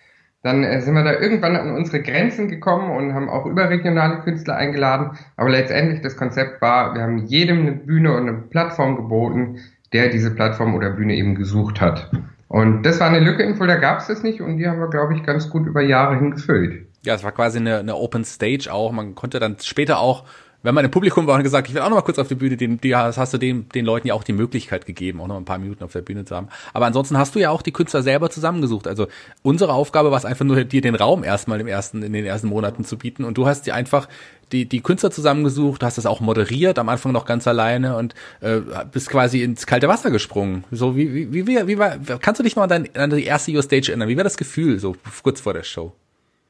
Dann 0.44 0.64
äh, 0.66 0.82
sind 0.82 0.94
wir 0.94 1.04
da 1.04 1.14
irgendwann 1.14 1.56
an 1.56 1.74
unsere 1.74 2.02
Grenzen 2.02 2.50
gekommen 2.50 2.92
und 2.92 3.14
haben 3.14 3.30
auch 3.30 3.46
überregionale 3.46 4.20
Künstler 4.20 4.58
eingeladen. 4.58 5.18
Aber 5.38 5.50
letztendlich 5.50 6.02
das 6.02 6.18
Konzept 6.18 6.62
war, 6.62 6.94
wir 6.94 7.02
haben 7.02 7.26
jedem 7.26 7.62
eine 7.62 7.72
Bühne 7.72 8.16
und 8.16 8.28
eine 8.28 8.34
Plattform 8.34 8.98
geboten, 8.98 9.60
der 9.94 10.10
diese 10.10 10.36
Plattform 10.36 10.76
oder 10.76 10.92
Bühne 10.92 11.16
eben 11.16 11.36
gesucht 11.36 11.80
hat. 11.80 12.12
Und 12.50 12.84
das 12.84 13.00
war 13.00 13.08
eine 13.08 13.20
Lücke 13.20 13.42
in 13.42 13.56
Fulda, 13.56 13.78
gab 13.78 14.00
es 14.00 14.08
das 14.08 14.22
nicht 14.22 14.42
und 14.42 14.58
die 14.58 14.68
haben 14.68 14.80
wir, 14.80 14.90
glaube 14.90 15.16
ich, 15.16 15.24
ganz 15.24 15.50
gut 15.50 15.66
über 15.66 15.82
Jahre 15.82 16.20
hingefüllt. 16.20 16.86
Ja, 17.04 17.16
es 17.16 17.24
war 17.24 17.32
quasi 17.32 17.60
eine, 17.60 17.80
eine 17.80 17.96
Open 17.96 18.26
Stage 18.26 18.72
auch. 18.72 18.92
Man 18.92 19.16
konnte 19.16 19.40
dann 19.40 19.58
später 19.62 20.00
auch 20.00 20.26
wenn 20.64 20.74
man 20.74 20.86
im 20.86 20.92
Publikum 20.92 21.28
war 21.28 21.36
und 21.36 21.44
gesagt, 21.44 21.68
ich 21.68 21.76
will 21.76 21.82
auch 21.82 21.90
noch 21.90 21.98
mal 21.98 22.02
kurz 22.02 22.18
auf 22.18 22.30
die 22.30 22.36
Bühne, 22.36 22.58
den, 22.58 22.80
die, 22.80 22.96
hast 22.96 23.34
du 23.34 23.38
den, 23.38 23.68
den 23.70 23.86
Leuten 23.86 24.08
ja 24.08 24.14
auch 24.14 24.24
die 24.24 24.34
Möglichkeit 24.34 24.86
gegeben, 24.86 25.20
auch 25.22 25.28
noch 25.28 25.38
ein 25.38 25.46
paar 25.46 25.58
Minuten 25.58 25.84
auf 25.84 25.92
der 25.92 26.02
Bühne 26.02 26.24
zu 26.24 26.36
haben. 26.36 26.48
Aber 26.74 26.86
ansonsten 26.86 27.18
hast 27.18 27.36
du 27.36 27.40
ja 27.40 27.50
auch 27.50 27.62
die 27.62 27.74
Künstler 27.74 28.02
selber 28.02 28.30
zusammengesucht. 28.30 28.88
Also 28.88 29.08
unsere 29.42 29.74
Aufgabe 29.74 30.10
war 30.10 30.18
es 30.18 30.26
einfach 30.26 30.46
nur, 30.46 30.64
dir 30.64 30.82
den 30.82 30.96
Raum 30.96 31.24
erstmal 31.24 31.60
im 31.60 31.68
ersten, 31.68 32.02
in 32.02 32.14
den 32.14 32.26
ersten 32.26 32.48
Monaten 32.48 32.86
zu 32.86 32.98
bieten. 32.98 33.26
Und 33.26 33.38
du 33.38 33.46
hast 33.46 33.68
dir 33.68 33.76
einfach 33.76 34.08
die, 34.54 34.66
die 34.66 34.82
Künstler 34.82 35.12
zusammengesucht, 35.12 35.84
hast 35.84 35.98
das 35.98 36.06
auch 36.06 36.22
moderiert, 36.22 36.80
am 36.80 36.88
Anfang 36.88 37.12
noch 37.12 37.26
ganz 37.26 37.48
alleine 37.48 37.98
und 37.98 38.16
äh, 38.40 38.62
bist 38.92 39.10
quasi 39.10 39.44
ins 39.44 39.66
kalte 39.66 39.90
Wasser 39.90 40.12
gesprungen. 40.12 40.64
So 40.72 40.96
wie, 40.96 41.34
wie, 41.34 41.48
wie, 41.48 41.68
wie, 41.68 41.78
war, 41.78 41.98
kannst 42.20 42.40
du 42.40 42.44
dich 42.44 42.56
noch 42.56 42.64
an, 42.64 42.70
dein, 42.70 42.96
an 42.96 43.10
die 43.10 43.26
erste 43.26 43.52
Your 43.52 43.64
Stage 43.64 43.90
erinnern? 43.90 44.08
Wie 44.08 44.18
war 44.18 44.24
das 44.24 44.38
Gefühl 44.38 44.80
so 44.80 44.96
kurz 45.24 45.42
vor 45.42 45.54
der 45.54 45.64
Show? 45.64 45.94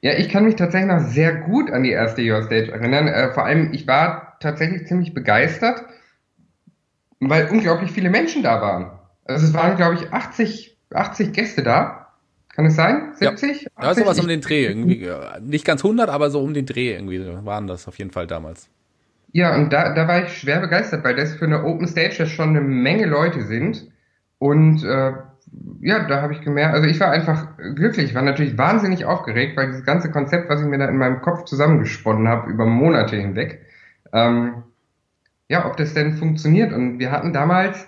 Ja, 0.03 0.11
ich 0.17 0.27
kann 0.27 0.43
mich 0.43 0.57
tatsächlich 0.57 0.91
noch 0.91 0.99
sehr 0.99 1.33
gut 1.33 1.71
an 1.71 1.83
die 1.83 1.91
erste 1.91 2.21
Your 2.21 2.43
Stage 2.43 2.73
erinnern. 2.73 3.07
Äh, 3.07 3.31
vor 3.31 3.45
allem, 3.45 3.71
ich 3.71 3.87
war 3.87 4.35
tatsächlich 4.41 4.85
ziemlich 4.85 5.13
begeistert, 5.13 5.81
weil 7.21 7.47
unglaublich 7.49 7.89
viele 7.89 8.09
Menschen 8.09 8.43
da 8.43 8.59
waren. 8.59 8.91
Also 9.23 9.45
es 9.45 9.53
waren, 9.53 9.77
glaube 9.77 9.95
ich, 9.95 10.11
80, 10.11 10.77
80 10.93 11.31
Gäste 11.31 11.63
da. 11.63 12.09
Kann 12.53 12.65
es 12.65 12.75
sein? 12.75 13.13
70? 13.13 13.61
Ja, 13.61 13.69
80? 13.77 13.81
ja 13.81 13.93
sowas 13.93 14.19
um 14.19 14.27
den 14.27 14.41
Dreh. 14.41 14.65
Irgendwie, 14.65 15.09
nicht 15.39 15.63
ganz 15.63 15.85
100, 15.85 16.09
aber 16.09 16.29
so 16.29 16.41
um 16.41 16.53
den 16.53 16.65
Dreh 16.65 16.91
irgendwie 16.91 17.25
waren 17.45 17.67
das 17.67 17.87
auf 17.87 17.97
jeden 17.97 18.11
Fall 18.11 18.27
damals. 18.27 18.67
Ja, 19.31 19.55
und 19.55 19.71
da, 19.71 19.93
da 19.93 20.05
war 20.05 20.25
ich 20.25 20.37
schwer 20.37 20.59
begeistert, 20.59 21.05
weil 21.05 21.15
das 21.15 21.33
für 21.35 21.45
eine 21.45 21.63
Open 21.63 21.87
Stage 21.87 22.15
das 22.17 22.29
schon 22.29 22.49
eine 22.49 22.61
Menge 22.61 23.05
Leute 23.05 23.43
sind. 23.43 23.89
Und 24.37 24.83
äh, 24.83 25.13
ja, 25.81 26.07
da 26.07 26.21
habe 26.21 26.33
ich 26.33 26.41
gemerkt, 26.41 26.73
also 26.73 26.87
ich 26.87 26.99
war 26.99 27.11
einfach 27.11 27.57
glücklich, 27.75 28.09
ich 28.09 28.15
war 28.15 28.21
natürlich 28.21 28.57
wahnsinnig 28.57 29.05
aufgeregt, 29.05 29.57
weil 29.57 29.67
dieses 29.67 29.85
ganze 29.85 30.11
Konzept, 30.11 30.49
was 30.49 30.61
ich 30.61 30.67
mir 30.67 30.77
da 30.77 30.85
in 30.85 30.97
meinem 30.97 31.21
Kopf 31.21 31.45
zusammengesponnen 31.45 32.27
habe, 32.27 32.49
über 32.49 32.65
Monate 32.65 33.17
hinweg, 33.17 33.65
ähm, 34.13 34.63
ja, 35.49 35.65
ob 35.65 35.77
das 35.77 35.93
denn 35.93 36.13
funktioniert. 36.13 36.71
Und 36.73 36.99
wir 36.99 37.11
hatten 37.11 37.33
damals, 37.33 37.87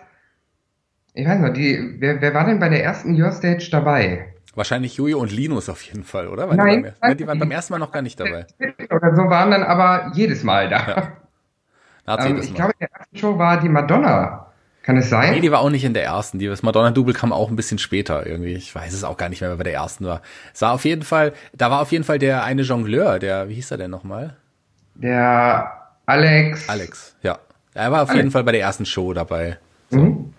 ich 1.13 1.25
weiß 1.27 1.39
nicht, 1.39 1.57
die, 1.57 1.95
wer, 1.99 2.21
wer 2.21 2.33
war 2.33 2.45
denn 2.45 2.59
bei 2.59 2.69
der 2.69 2.83
ersten 2.83 3.19
Your 3.19 3.31
Stage 3.31 3.69
dabei? 3.71 4.33
Wahrscheinlich 4.55 4.95
Jojo 4.95 5.19
und 5.19 5.31
Linus 5.31 5.69
auf 5.69 5.81
jeden 5.81 6.03
Fall, 6.03 6.27
oder? 6.27 6.49
Weil 6.49 6.57
Nein, 6.57 6.83
die, 6.83 7.01
waren, 7.01 7.17
die 7.17 7.27
waren 7.27 7.39
beim 7.39 7.51
ersten 7.51 7.73
Mal 7.73 7.79
noch 7.79 7.91
gar 7.91 8.01
nicht 8.01 8.19
dabei. 8.19 8.45
Oder 8.89 9.15
so 9.15 9.23
waren 9.29 9.51
dann 9.51 9.63
aber 9.63 10.11
jedes 10.13 10.43
Mal 10.43 10.69
da. 10.69 11.17
Ja. 12.07 12.25
Ähm, 12.25 12.37
ich 12.37 12.53
glaube, 12.53 12.71
in 12.73 12.87
der 12.87 12.91
ersten 12.91 13.17
Show 13.17 13.37
war 13.37 13.59
die 13.59 13.67
Madonna 13.67 14.44
kann 14.85 14.97
es 14.97 15.09
sein? 15.09 15.33
Nee, 15.33 15.39
die 15.41 15.51
war 15.51 15.61
auch 15.61 15.71
nicht 15.71 15.83
in 15.83 15.95
der 15.95 16.03
ersten. 16.03 16.37
Die 16.37 16.45
das 16.45 16.61
Madonna-Double 16.61 17.15
kam 17.15 17.33
auch 17.33 17.49
ein 17.49 17.55
bisschen 17.55 17.79
später 17.79 18.27
irgendwie. 18.27 18.53
Ich 18.53 18.73
weiß 18.73 18.93
es 18.93 19.03
auch 19.03 19.17
gar 19.17 19.29
nicht 19.29 19.41
mehr, 19.41 19.49
wer 19.49 19.57
bei 19.57 19.63
der 19.63 19.73
ersten 19.73 20.05
war. 20.05 20.21
Es 20.53 20.61
war 20.61 20.73
auf 20.73 20.85
jeden 20.85 21.01
Fall, 21.01 21.33
da 21.53 21.71
war 21.71 21.81
auf 21.81 21.91
jeden 21.91 22.03
Fall 22.03 22.19
der 22.19 22.43
eine 22.43 22.61
Jongleur, 22.61 23.17
der, 23.17 23.49
wie 23.49 23.55
hieß 23.55 23.71
er 23.71 23.77
denn 23.77 23.89
nochmal? 23.89 24.37
Der 24.93 25.71
Alex. 26.05 26.69
Alex, 26.69 27.15
ja. 27.23 27.39
Er 27.73 27.91
war 27.91 28.03
auf 28.03 28.09
Alex. 28.09 28.17
jeden 28.17 28.31
Fall 28.31 28.43
bei 28.43 28.51
der 28.51 28.61
ersten 28.61 28.85
Show 28.85 29.13
dabei. 29.13 29.57
So. 29.89 29.97
Mhm. 29.97 30.33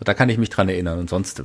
Da 0.00 0.14
kann 0.14 0.30
ich 0.30 0.38
mich 0.38 0.48
dran 0.48 0.70
erinnern. 0.70 0.98
Und 0.98 1.10
sonst 1.10 1.42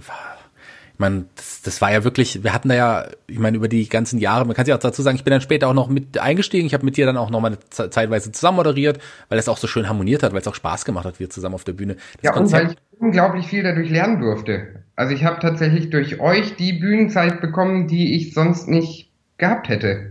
meine, 1.02 1.26
das, 1.36 1.62
das 1.62 1.82
war 1.82 1.92
ja 1.92 2.06
wirklich, 2.06 2.44
wir 2.44 2.54
hatten 2.54 2.70
da 2.70 2.76
ja, 2.76 3.06
ich 3.28 3.40
meine, 3.40 3.58
über 3.58 3.68
die 3.68 3.90
ganzen 3.90 4.20
Jahre, 4.20 4.46
man 4.46 4.56
kann 4.56 4.64
sich 4.64 4.74
auch 4.74 4.80
dazu 4.80 5.02
sagen, 5.02 5.18
ich 5.18 5.26
bin 5.26 5.32
dann 5.32 5.42
später 5.42 5.68
auch 5.68 5.74
noch 5.74 5.90
mit 5.90 6.18
eingestiegen, 6.18 6.66
ich 6.66 6.74
habe 6.74 6.86
mit 6.86 6.96
dir 6.96 7.06
dann 7.06 7.18
auch 7.18 7.30
noch 7.30 7.42
mal 7.42 7.48
eine 7.48 7.90
zeitweise 7.90 8.32
zusammen 8.32 8.58
moderiert, 8.58 9.00
weil 9.28 9.38
es 9.38 9.50
auch 9.50 9.58
so 9.58 9.68
schön 9.68 9.90
harmoniert 9.90 10.24
hat, 10.24 10.32
weil 10.32 10.40
es 10.40 10.48
auch 10.48 10.56
Spaß 10.56 10.86
gemacht 10.86 11.06
hat, 11.06 11.20
wir 11.20 11.30
zusammen 11.30 11.56
auf 11.56 11.66
der 11.66 11.74
Bühne. 11.74 11.96
Das 11.96 12.24
ja, 12.24 12.32
Konzept, 12.32 12.62
und 12.62 12.70
weil 12.70 12.74
ich 12.74 13.02
unglaublich 13.02 13.48
viel 13.48 13.64
dadurch 13.64 13.90
lernen 13.90 14.22
durfte. 14.22 14.84
Also 14.96 15.14
ich 15.14 15.26
habe 15.26 15.42
tatsächlich 15.42 15.90
durch 15.90 16.22
euch 16.22 16.56
die 16.56 16.74
Bühnenzeit 16.74 17.42
bekommen, 17.42 17.88
die 17.88 18.16
ich 18.16 18.34
sonst 18.34 18.70
nicht 18.70 19.10
gehabt 19.38 19.68
hätte. 19.68 20.11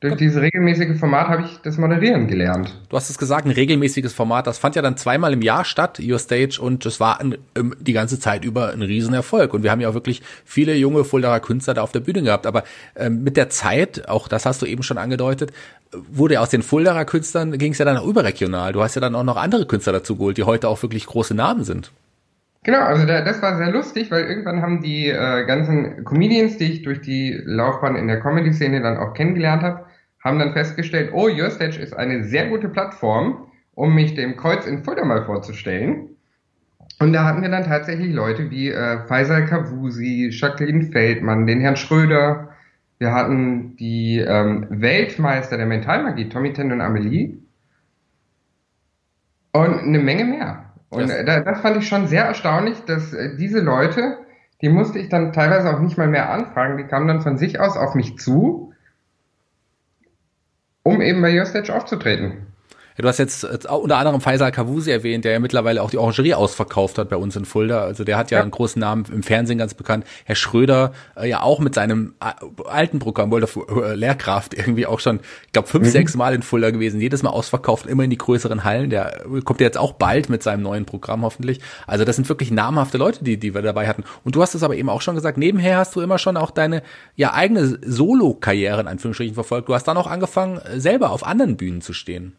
Durch 0.00 0.16
dieses 0.16 0.40
regelmäßige 0.40 0.98
Format 0.98 1.28
habe 1.28 1.42
ich 1.42 1.58
das 1.62 1.76
Moderieren 1.76 2.26
gelernt. 2.26 2.74
Du 2.88 2.96
hast 2.96 3.10
es 3.10 3.18
gesagt, 3.18 3.44
ein 3.44 3.50
regelmäßiges 3.50 4.14
Format. 4.14 4.46
Das 4.46 4.56
fand 4.56 4.74
ja 4.74 4.80
dann 4.80 4.96
zweimal 4.96 5.34
im 5.34 5.42
Jahr 5.42 5.66
statt, 5.66 6.00
Your 6.02 6.18
Stage, 6.18 6.58
und 6.58 6.86
es 6.86 7.00
war 7.00 7.20
ein, 7.20 7.36
die 7.78 7.92
ganze 7.92 8.18
Zeit 8.18 8.46
über 8.46 8.72
ein 8.72 8.80
Riesenerfolg. 8.80 9.52
Und 9.52 9.62
wir 9.62 9.70
haben 9.70 9.82
ja 9.82 9.90
auch 9.90 9.94
wirklich 9.94 10.22
viele 10.46 10.74
junge 10.74 11.04
Fuldaer 11.04 11.40
Künstler 11.40 11.74
da 11.74 11.82
auf 11.82 11.92
der 11.92 12.00
Bühne 12.00 12.22
gehabt. 12.22 12.46
Aber 12.46 12.64
ähm, 12.96 13.24
mit 13.24 13.36
der 13.36 13.50
Zeit, 13.50 14.08
auch 14.08 14.26
das 14.26 14.46
hast 14.46 14.62
du 14.62 14.66
eben 14.66 14.82
schon 14.82 14.96
angedeutet, 14.96 15.52
wurde 15.92 16.40
aus 16.40 16.48
den 16.48 16.62
Fuldaer 16.62 17.04
Künstlern 17.04 17.58
ging 17.58 17.72
es 17.72 17.78
ja 17.78 17.84
dann 17.84 17.98
auch 17.98 18.06
überregional. 18.06 18.72
Du 18.72 18.82
hast 18.82 18.94
ja 18.94 19.02
dann 19.02 19.14
auch 19.14 19.24
noch 19.24 19.36
andere 19.36 19.66
Künstler 19.66 19.92
dazu 19.92 20.16
geholt, 20.16 20.38
die 20.38 20.44
heute 20.44 20.68
auch 20.68 20.80
wirklich 20.82 21.04
große 21.04 21.34
Namen 21.34 21.64
sind. 21.64 21.92
Genau, 22.62 22.80
also 22.80 23.06
da, 23.06 23.22
das 23.22 23.42
war 23.42 23.58
sehr 23.58 23.70
lustig, 23.70 24.10
weil 24.10 24.24
irgendwann 24.24 24.62
haben 24.62 24.82
die 24.82 25.08
äh, 25.08 25.44
ganzen 25.46 26.04
Comedians, 26.04 26.56
die 26.56 26.72
ich 26.72 26.82
durch 26.82 27.00
die 27.02 27.38
Laufbahn 27.44 27.96
in 27.96 28.06
der 28.06 28.20
Comedy-Szene 28.20 28.82
dann 28.82 28.98
auch 28.98 29.14
kennengelernt 29.14 29.62
habe, 29.62 29.86
haben 30.22 30.38
dann 30.38 30.52
festgestellt, 30.52 31.10
oh, 31.12 31.28
YourStage 31.28 31.78
ist 31.78 31.94
eine 31.94 32.24
sehr 32.24 32.48
gute 32.48 32.68
Plattform, 32.68 33.46
um 33.74 33.94
mich 33.94 34.14
dem 34.14 34.36
Kreuz 34.36 34.66
in 34.66 34.84
Fulda 34.84 35.04
mal 35.04 35.24
vorzustellen. 35.24 36.10
Und 36.98 37.14
da 37.14 37.24
hatten 37.24 37.40
wir 37.40 37.48
dann 37.48 37.64
tatsächlich 37.64 38.12
Leute 38.12 38.50
wie 38.50 38.68
äh, 38.68 39.06
Faisal 39.06 39.46
Kavusi, 39.46 40.28
Jacqueline 40.30 40.92
Feldmann, 40.92 41.46
den 41.46 41.60
Herrn 41.60 41.76
Schröder. 41.76 42.50
Wir 42.98 43.14
hatten 43.14 43.76
die 43.76 44.18
ähm, 44.18 44.66
Weltmeister 44.68 45.56
der 45.56 45.64
Mentalmagie, 45.64 46.28
Tommy 46.28 46.52
Tend 46.52 46.72
und 46.72 46.82
Amelie. 46.82 47.38
Und 49.52 49.78
eine 49.78 49.98
Menge 49.98 50.26
mehr. 50.26 50.74
Und 50.90 51.08
yes. 51.08 51.24
da, 51.24 51.40
das 51.40 51.60
fand 51.60 51.78
ich 51.78 51.88
schon 51.88 52.06
sehr 52.08 52.24
erstaunlich, 52.24 52.84
dass 52.84 53.14
äh, 53.14 53.36
diese 53.38 53.60
Leute, 53.60 54.18
die 54.60 54.68
musste 54.68 54.98
ich 54.98 55.08
dann 55.08 55.32
teilweise 55.32 55.74
auch 55.74 55.80
nicht 55.80 55.96
mal 55.96 56.08
mehr 56.08 56.28
anfragen, 56.28 56.76
die 56.76 56.84
kamen 56.84 57.08
dann 57.08 57.22
von 57.22 57.38
sich 57.38 57.58
aus 57.58 57.78
auf 57.78 57.94
mich 57.94 58.18
zu 58.18 58.69
um 60.82 61.00
eben 61.00 61.20
bei 61.22 61.30
YourStage 61.30 61.74
aufzutreten. 61.74 62.49
Ja, 63.00 63.02
du 63.02 63.08
hast 63.08 63.16
jetzt 63.16 63.44
unter 63.44 63.96
anderem 63.96 64.20
Faisal 64.20 64.52
Kavusi 64.52 64.90
erwähnt, 64.90 65.24
der 65.24 65.32
ja 65.32 65.38
mittlerweile 65.38 65.82
auch 65.82 65.88
die 65.88 65.96
Orangerie 65.96 66.34
ausverkauft 66.34 66.98
hat 66.98 67.08
bei 67.08 67.16
uns 67.16 67.34
in 67.34 67.46
Fulda. 67.46 67.80
Also 67.80 68.04
der 68.04 68.18
hat 68.18 68.30
ja, 68.30 68.36
ja. 68.36 68.42
einen 68.42 68.50
großen 68.50 68.78
Namen 68.78 69.06
im 69.10 69.22
Fernsehen 69.22 69.56
ganz 69.56 69.72
bekannt. 69.72 70.04
Herr 70.26 70.34
Schröder 70.34 70.92
äh, 71.16 71.26
ja 71.26 71.40
auch 71.40 71.60
mit 71.60 71.74
seinem 71.74 72.12
äh, 72.20 72.32
alten 72.68 72.98
Programm 72.98 73.30
World 73.30 73.44
of 73.44 73.56
äh, 73.56 73.94
Lehrkraft 73.94 74.52
irgendwie 74.52 74.84
auch 74.84 75.00
schon, 75.00 75.20
ich 75.46 75.52
glaube, 75.52 75.66
fünf, 75.66 75.86
mhm. 75.86 75.90
sechs 75.92 76.14
Mal 76.14 76.34
in 76.34 76.42
Fulda 76.42 76.72
gewesen, 76.72 77.00
jedes 77.00 77.22
Mal 77.22 77.30
ausverkauft, 77.30 77.86
immer 77.86 78.04
in 78.04 78.10
die 78.10 78.18
größeren 78.18 78.64
Hallen. 78.64 78.90
Der 78.90 79.24
kommt 79.46 79.60
ja 79.60 79.66
jetzt 79.66 79.78
auch 79.78 79.94
bald 79.94 80.28
mit 80.28 80.42
seinem 80.42 80.60
neuen 80.62 80.84
Programm 80.84 81.22
hoffentlich. 81.22 81.60
Also 81.86 82.04
das 82.04 82.16
sind 82.16 82.28
wirklich 82.28 82.50
namhafte 82.50 82.98
Leute, 82.98 83.24
die, 83.24 83.38
die 83.38 83.54
wir 83.54 83.62
dabei 83.62 83.88
hatten. 83.88 84.04
Und 84.24 84.36
du 84.36 84.42
hast 84.42 84.54
es 84.54 84.62
aber 84.62 84.76
eben 84.76 84.90
auch 84.90 85.00
schon 85.00 85.14
gesagt, 85.14 85.38
nebenher 85.38 85.78
hast 85.78 85.96
du 85.96 86.02
immer 86.02 86.18
schon 86.18 86.36
auch 86.36 86.50
deine 86.50 86.82
ja 87.16 87.32
eigene 87.32 87.78
Solo-Karriere 87.82 88.82
in 88.82 88.88
Anführungsstrichen 88.88 89.32
verfolgt. 89.32 89.70
Du 89.70 89.74
hast 89.74 89.88
dann 89.88 89.96
auch 89.96 90.06
angefangen, 90.06 90.60
selber 90.76 91.12
auf 91.12 91.26
anderen 91.26 91.56
Bühnen 91.56 91.80
zu 91.80 91.94
stehen. 91.94 92.36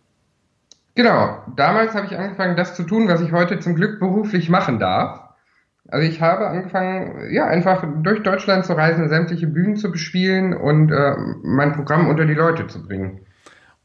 Genau, 0.95 1.43
damals 1.55 1.95
habe 1.95 2.07
ich 2.07 2.17
angefangen, 2.17 2.57
das 2.57 2.75
zu 2.75 2.83
tun, 2.83 3.07
was 3.07 3.21
ich 3.21 3.31
heute 3.31 3.59
zum 3.59 3.75
Glück 3.75 3.99
beruflich 3.99 4.49
machen 4.49 4.79
darf. 4.79 5.21
Also 5.87 6.07
ich 6.07 6.21
habe 6.21 6.47
angefangen, 6.47 7.33
ja, 7.33 7.45
einfach 7.47 7.83
durch 8.01 8.23
Deutschland 8.23 8.65
zu 8.65 8.73
reisen, 8.73 9.09
sämtliche 9.09 9.47
Bühnen 9.47 9.75
zu 9.75 9.91
bespielen 9.91 10.53
und 10.53 10.91
äh, 10.91 11.15
mein 11.43 11.73
Programm 11.73 12.07
unter 12.07 12.25
die 12.25 12.33
Leute 12.33 12.67
zu 12.67 12.83
bringen. 12.83 13.25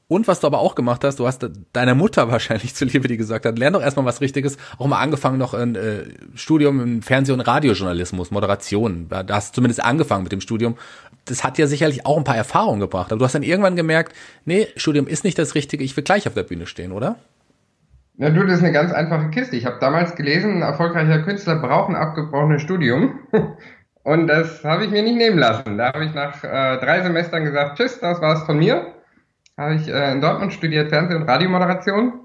Und 0.08 0.28
was 0.28 0.38
du 0.38 0.46
aber 0.46 0.60
auch 0.60 0.76
gemacht 0.76 1.02
hast, 1.02 1.18
du 1.18 1.26
hast 1.26 1.48
deiner 1.72 1.96
Mutter 1.96 2.28
wahrscheinlich 2.30 2.74
zuliebe, 2.74 3.08
die 3.08 3.16
gesagt 3.16 3.44
hat, 3.44 3.58
lern 3.58 3.72
doch 3.72 3.82
erstmal 3.82 4.06
was 4.06 4.20
Richtiges, 4.20 4.56
auch 4.78 4.86
mal 4.86 5.00
angefangen 5.00 5.38
noch 5.38 5.52
ein 5.52 5.74
äh, 5.74 6.04
Studium 6.34 6.80
im 6.80 7.02
Fernseh- 7.02 7.32
und 7.32 7.40
Radiojournalismus, 7.40 8.30
Moderation. 8.30 9.08
Da 9.08 9.24
hast 9.30 9.50
du 9.50 9.56
zumindest 9.56 9.82
angefangen 9.82 10.22
mit 10.22 10.32
dem 10.32 10.40
Studium. 10.40 10.76
Das 11.26 11.44
hat 11.44 11.58
ja 11.58 11.66
sicherlich 11.66 12.06
auch 12.06 12.16
ein 12.16 12.24
paar 12.24 12.36
Erfahrungen 12.36 12.80
gebracht. 12.80 13.12
Aber 13.12 13.18
du 13.18 13.24
hast 13.24 13.34
dann 13.34 13.42
irgendwann 13.42 13.76
gemerkt, 13.76 14.14
nee, 14.44 14.68
Studium 14.76 15.06
ist 15.06 15.24
nicht 15.24 15.38
das 15.38 15.54
Richtige, 15.54 15.84
ich 15.84 15.96
will 15.96 16.04
gleich 16.04 16.26
auf 16.26 16.34
der 16.34 16.44
Bühne 16.44 16.66
stehen, 16.66 16.92
oder? 16.92 17.16
Ja, 18.16 18.30
du, 18.30 18.44
das 18.44 18.58
ist 18.58 18.62
eine 18.62 18.72
ganz 18.72 18.92
einfache 18.92 19.28
Kiste. 19.30 19.56
Ich 19.56 19.66
habe 19.66 19.76
damals 19.80 20.14
gelesen, 20.14 20.56
ein 20.56 20.62
erfolgreicher 20.62 21.22
Künstler 21.22 21.56
braucht 21.56 21.90
ein 21.90 21.96
abgebrochenes 21.96 22.62
Studium. 22.62 23.20
Und 24.02 24.28
das 24.28 24.64
habe 24.64 24.84
ich 24.84 24.90
mir 24.90 25.02
nicht 25.02 25.16
nehmen 25.16 25.38
lassen. 25.38 25.76
Da 25.76 25.92
habe 25.92 26.04
ich 26.04 26.14
nach 26.14 26.42
äh, 26.42 26.78
drei 26.78 27.02
Semestern 27.02 27.44
gesagt, 27.44 27.76
tschüss, 27.76 27.98
das 28.00 28.20
war's 28.20 28.44
von 28.44 28.58
mir 28.58 28.94
habe 29.56 29.74
ich 29.76 29.88
äh, 29.88 30.12
in 30.12 30.20
Dortmund 30.20 30.52
studiert 30.52 30.90
Fernseh- 30.90 31.14
und 31.14 31.28
Radiomoderation 31.28 32.20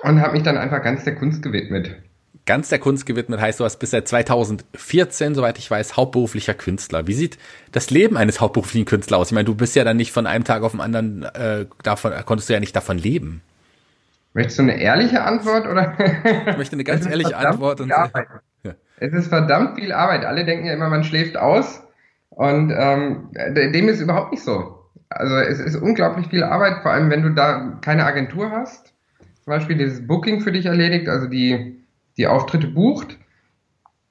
und 0.00 0.20
habe 0.20 0.32
mich 0.32 0.42
dann 0.42 0.56
einfach 0.56 0.82
ganz 0.82 1.04
der 1.04 1.14
Kunst 1.14 1.42
gewidmet. 1.42 1.96
Ganz 2.44 2.68
der 2.68 2.80
Kunst 2.80 3.06
gewidmet 3.06 3.40
heißt, 3.40 3.60
du 3.60 3.64
hast 3.64 3.76
bis 3.76 3.90
seit 3.90 4.08
2014, 4.08 5.34
soweit 5.34 5.58
ich 5.58 5.70
weiß, 5.70 5.96
hauptberuflicher 5.96 6.54
Künstler. 6.54 7.06
Wie 7.06 7.12
sieht 7.12 7.38
das 7.70 7.90
Leben 7.90 8.16
eines 8.16 8.40
hauptberuflichen 8.40 8.84
Künstlers 8.84 9.20
aus? 9.20 9.26
Ich 9.28 9.32
meine, 9.32 9.44
du 9.44 9.54
bist 9.54 9.76
ja 9.76 9.84
dann 9.84 9.96
nicht 9.96 10.10
von 10.10 10.26
einem 10.26 10.42
Tag 10.42 10.62
auf 10.62 10.72
den 10.72 10.80
anderen, 10.80 11.22
äh, 11.22 11.66
davon 11.84 12.12
konntest 12.26 12.48
du 12.48 12.54
ja 12.54 12.60
nicht 12.60 12.74
davon 12.74 12.98
leben. 12.98 13.42
Möchtest 14.34 14.58
du 14.58 14.62
eine 14.62 14.80
ehrliche 14.80 15.22
Antwort 15.22 15.66
oder? 15.66 15.96
Ich 16.48 16.56
möchte 16.56 16.74
eine 16.74 16.84
ganz 16.84 17.06
ehrliche 17.06 17.36
Antwort. 17.36 17.80
Und, 17.80 17.90
ja. 17.90 18.10
Es 18.98 19.12
ist 19.12 19.28
verdammt 19.28 19.78
viel 19.78 19.92
Arbeit. 19.92 20.24
Alle 20.24 20.44
denken 20.44 20.66
ja 20.66 20.72
immer, 20.72 20.88
man 20.88 21.04
schläft 21.04 21.36
aus. 21.36 21.82
Und 22.30 22.72
ähm, 22.76 23.28
dem 23.34 23.88
ist 23.88 24.00
überhaupt 24.00 24.32
nicht 24.32 24.42
so. 24.42 24.78
Also 25.10 25.36
es 25.36 25.60
ist 25.60 25.76
unglaublich 25.76 26.28
viel 26.28 26.42
Arbeit, 26.42 26.82
vor 26.82 26.92
allem 26.92 27.10
wenn 27.10 27.22
du 27.22 27.30
da 27.30 27.78
keine 27.82 28.06
Agentur 28.06 28.50
hast, 28.50 28.94
zum 29.44 29.50
Beispiel 29.50 29.76
dieses 29.76 30.06
Booking 30.06 30.40
für 30.40 30.52
dich 30.52 30.66
erledigt, 30.66 31.08
also 31.08 31.26
die, 31.26 31.81
die 32.16 32.26
Auftritte 32.26 32.68
bucht 32.68 33.18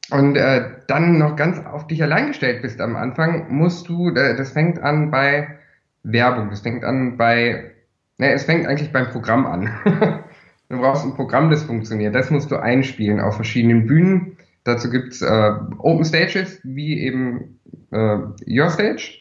und 0.10 0.36
äh, 0.36 0.72
dann 0.88 1.18
noch 1.18 1.36
ganz 1.36 1.64
auf 1.66 1.88
dich 1.88 2.04
allein 2.04 2.28
gestellt 2.28 2.62
bist 2.62 2.82
am 2.82 2.96
Anfang, 2.96 3.46
musst 3.50 3.88
du, 3.88 4.10
äh, 4.10 4.36
das 4.36 4.52
fängt 4.52 4.80
an 4.80 5.12
bei 5.12 5.60
Werbung, 6.04 6.50
das 6.50 6.62
fängt 6.62 6.84
an 6.84 7.18
bei, 7.18 7.72
ne, 8.18 8.34
es 8.34 8.44
fängt 8.44 8.68
eigentlich 8.68 8.92
beim 8.92 9.10
Programm 9.10 9.46
an. 9.46 9.70
du 10.70 10.78
brauchst 10.78 11.06
ein 11.06 11.16
Programm, 11.16 11.50
das 11.50 11.64
funktioniert, 11.64 12.14
das 12.14 12.30
musst 12.30 12.52
du 12.52 12.58
einspielen 12.58 13.22
auf 13.22 13.36
verschiedenen 13.36 13.88
Bühnen. 13.88 14.38
Dazu 14.64 14.90
gibt's 14.90 15.22
äh, 15.22 15.52
Open 15.80 16.06
Stages, 16.06 16.60
wie 16.64 17.00
eben 17.00 17.60
äh, 17.92 18.18
Your 18.48 18.70
Stage 18.70 19.20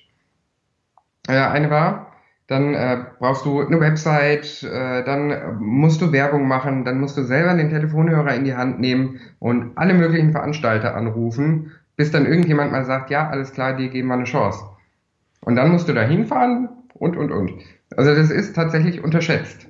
äh, 1.29 1.39
eine 1.39 1.71
war. 1.71 2.10
Dann 2.51 2.75
äh, 2.75 3.05
brauchst 3.21 3.47
du 3.47 3.61
eine 3.61 3.79
Website, 3.79 4.65
äh, 4.65 5.05
dann 5.05 5.61
musst 5.61 6.03
du 6.03 6.11
Werbung 6.11 6.49
machen, 6.49 6.85
dann 6.85 6.99
musst 6.99 7.17
du 7.17 7.23
selber 7.23 7.55
den 7.55 7.71
Telefonhörer 7.71 8.35
in 8.35 8.45
die 8.45 8.57
Hand 8.57 8.81
nehmen 8.81 9.21
und 9.39 9.79
alle 9.79 9.95
möglichen 9.95 10.33
Veranstalter 10.33 10.97
anrufen, 10.97 11.71
bis 11.95 12.11
dann 12.11 12.27
irgendjemand 12.27 12.73
mal 12.73 12.85
sagt, 12.85 13.09
ja, 13.11 13.29
alles 13.29 13.53
klar, 13.53 13.77
dir 13.77 13.89
geben 13.89 14.09
wir 14.09 14.15
eine 14.15 14.25
Chance. 14.25 14.65
Und 15.43 15.55
dann 15.55 15.71
musst 15.71 15.89
du 15.89 15.93
da 15.93 16.03
hinfahren 16.03 16.71
und, 16.95 17.17
und, 17.17 17.31
und. 17.31 17.53
Also 17.97 18.17
das 18.17 18.33
ist 18.33 18.57
tatsächlich 18.57 19.01
unterschätzt. 19.01 19.69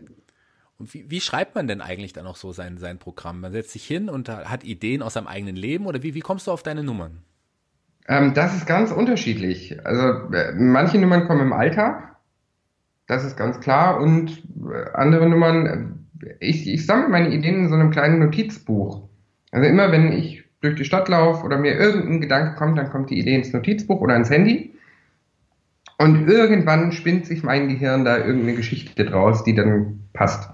Und 0.78 0.94
wie, 0.94 1.04
wie 1.10 1.20
schreibt 1.20 1.54
man 1.54 1.68
denn 1.68 1.82
eigentlich 1.82 2.14
dann 2.14 2.26
auch 2.26 2.36
so 2.36 2.52
sein, 2.52 2.78
sein 2.78 2.96
Programm? 2.96 3.42
Man 3.42 3.52
setzt 3.52 3.72
sich 3.72 3.84
hin 3.84 4.08
und 4.08 4.30
hat 4.30 4.64
Ideen 4.64 5.02
aus 5.02 5.12
seinem 5.12 5.26
eigenen 5.26 5.54
Leben 5.54 5.84
oder 5.84 6.02
wie, 6.02 6.14
wie 6.14 6.20
kommst 6.20 6.46
du 6.46 6.50
auf 6.50 6.62
deine 6.62 6.82
Nummern? 6.82 7.18
Ähm, 8.08 8.32
das 8.32 8.56
ist 8.56 8.66
ganz 8.66 8.90
unterschiedlich. 8.90 9.78
Also 9.84 10.32
äh, 10.32 10.54
manche 10.54 10.98
Nummern 10.98 11.26
kommen 11.26 11.42
im 11.42 11.52
Alltag, 11.52 12.16
das 13.10 13.24
ist 13.24 13.36
ganz 13.36 13.58
klar, 13.60 14.00
und 14.00 14.42
äh, 14.72 14.90
andere 14.94 15.28
Nummern, 15.28 15.98
äh, 16.22 16.28
ich, 16.38 16.68
ich 16.68 16.86
sammle 16.86 17.08
meine 17.08 17.30
Ideen 17.30 17.56
in 17.56 17.68
so 17.68 17.74
einem 17.74 17.90
kleinen 17.90 18.20
Notizbuch. 18.20 19.02
Also 19.50 19.68
immer 19.68 19.90
wenn 19.90 20.12
ich 20.12 20.44
durch 20.60 20.76
die 20.76 20.84
Stadt 20.84 21.08
laufe 21.08 21.44
oder 21.44 21.58
mir 21.58 21.74
irgendein 21.74 22.20
Gedanke 22.20 22.54
kommt, 22.56 22.78
dann 22.78 22.90
kommt 22.90 23.10
die 23.10 23.18
Idee 23.18 23.34
ins 23.34 23.52
Notizbuch 23.52 24.00
oder 24.00 24.14
ins 24.14 24.30
Handy. 24.30 24.74
Und 25.98 26.28
irgendwann 26.28 26.92
spinnt 26.92 27.26
sich 27.26 27.42
mein 27.42 27.68
Gehirn 27.68 28.04
da 28.04 28.18
irgendeine 28.18 28.54
Geschichte 28.54 29.04
draus, 29.04 29.42
die 29.42 29.54
dann 29.54 30.04
passt. 30.12 30.48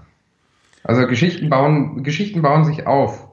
Also 0.83 1.05
Geschichten 1.05 1.49
bauen, 1.49 2.03
Geschichten 2.03 2.41
bauen 2.41 2.65
sich 2.65 2.87
auf 2.87 3.27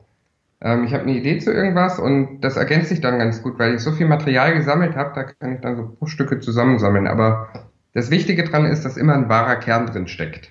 ähm, 0.61 0.85
ich 0.85 0.95
habe 0.95 1.05
eine 1.05 1.13
Idee 1.13 1.39
zu 1.39 1.53
irgendwas 1.53 1.99
und 1.99 2.41
das 2.41 2.57
ergänzt 2.57 2.89
sich 2.89 3.01
dann 3.01 3.19
ganz 3.19 3.43
gut, 3.43 3.59
weil 3.59 3.75
ich 3.75 3.81
so 3.81 3.93
viel 3.93 4.07
Material 4.07 4.55
gesammelt 4.55 4.97
habe, 4.97 5.13
da 5.15 5.25
kann 5.25 5.55
ich 5.55 5.61
dann 5.61 5.77
so 5.77 5.89
Bruchstücke 5.99 6.41
zusammensammeln. 6.41 7.07
Aber 7.07 7.49
das 7.95 8.11
Wichtige 8.11 8.45
dran 8.45 8.67
ist, 8.67 8.85
dass 8.85 8.97
immer 8.97 9.15
ein 9.15 9.29
wahrer 9.29 9.57
Kern 9.57 9.87
drin 9.87 10.09
steckt. 10.09 10.51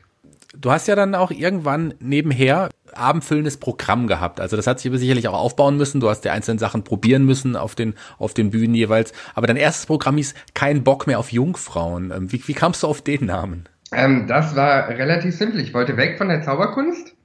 Du 0.56 0.72
hast 0.72 0.88
ja 0.88 0.96
dann 0.96 1.16
auch 1.16 1.32
irgendwann 1.32 1.96
nebenher 2.00 2.70
abendfüllendes 2.94 3.58
Programm 3.58 4.08
gehabt. 4.08 4.40
Also 4.40 4.56
das 4.56 4.68
hat 4.68 4.80
sich 4.80 4.92
sicherlich 5.00 5.28
auch 5.28 5.34
aufbauen 5.34 5.78
müssen. 5.78 6.00
Du 6.00 6.10
hast 6.10 6.22
die 6.22 6.30
einzelnen 6.30 6.60
Sachen 6.60 6.84
probieren 6.84 7.26
müssen 7.26 7.56
auf 7.56 7.74
den, 7.74 7.96
auf 8.20 8.34
den 8.34 8.52
Bühnen 8.52 8.76
jeweils. 8.76 9.14
Aber 9.34 9.48
dein 9.48 9.58
erstes 9.58 9.88
Programm 9.88 10.18
hieß 10.18 10.36
Kein 10.54 10.84
Bock 10.84 11.08
mehr 11.08 11.20
auf 11.20 11.32
Jungfrauen. 11.32 12.12
Ähm, 12.16 12.32
wie, 12.32 12.48
wie 12.48 12.54
kamst 12.54 12.84
du 12.84 12.88
auf 12.88 13.02
den 13.02 13.26
Namen? 13.26 13.68
Ähm, 13.92 14.28
das 14.28 14.56
war 14.56 14.90
relativ 14.90 15.36
simpel. 15.36 15.60
Ich 15.60 15.74
wollte 15.74 15.98
weg 15.98 16.18
von 16.18 16.30
der 16.30 16.44
Zauberkunst 16.44 17.16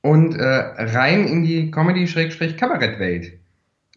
und 0.00 0.34
äh, 0.34 0.44
rein 0.44 1.26
in 1.26 1.42
die 1.42 1.70
Comedy-Kabarett-Welt. 1.70 3.34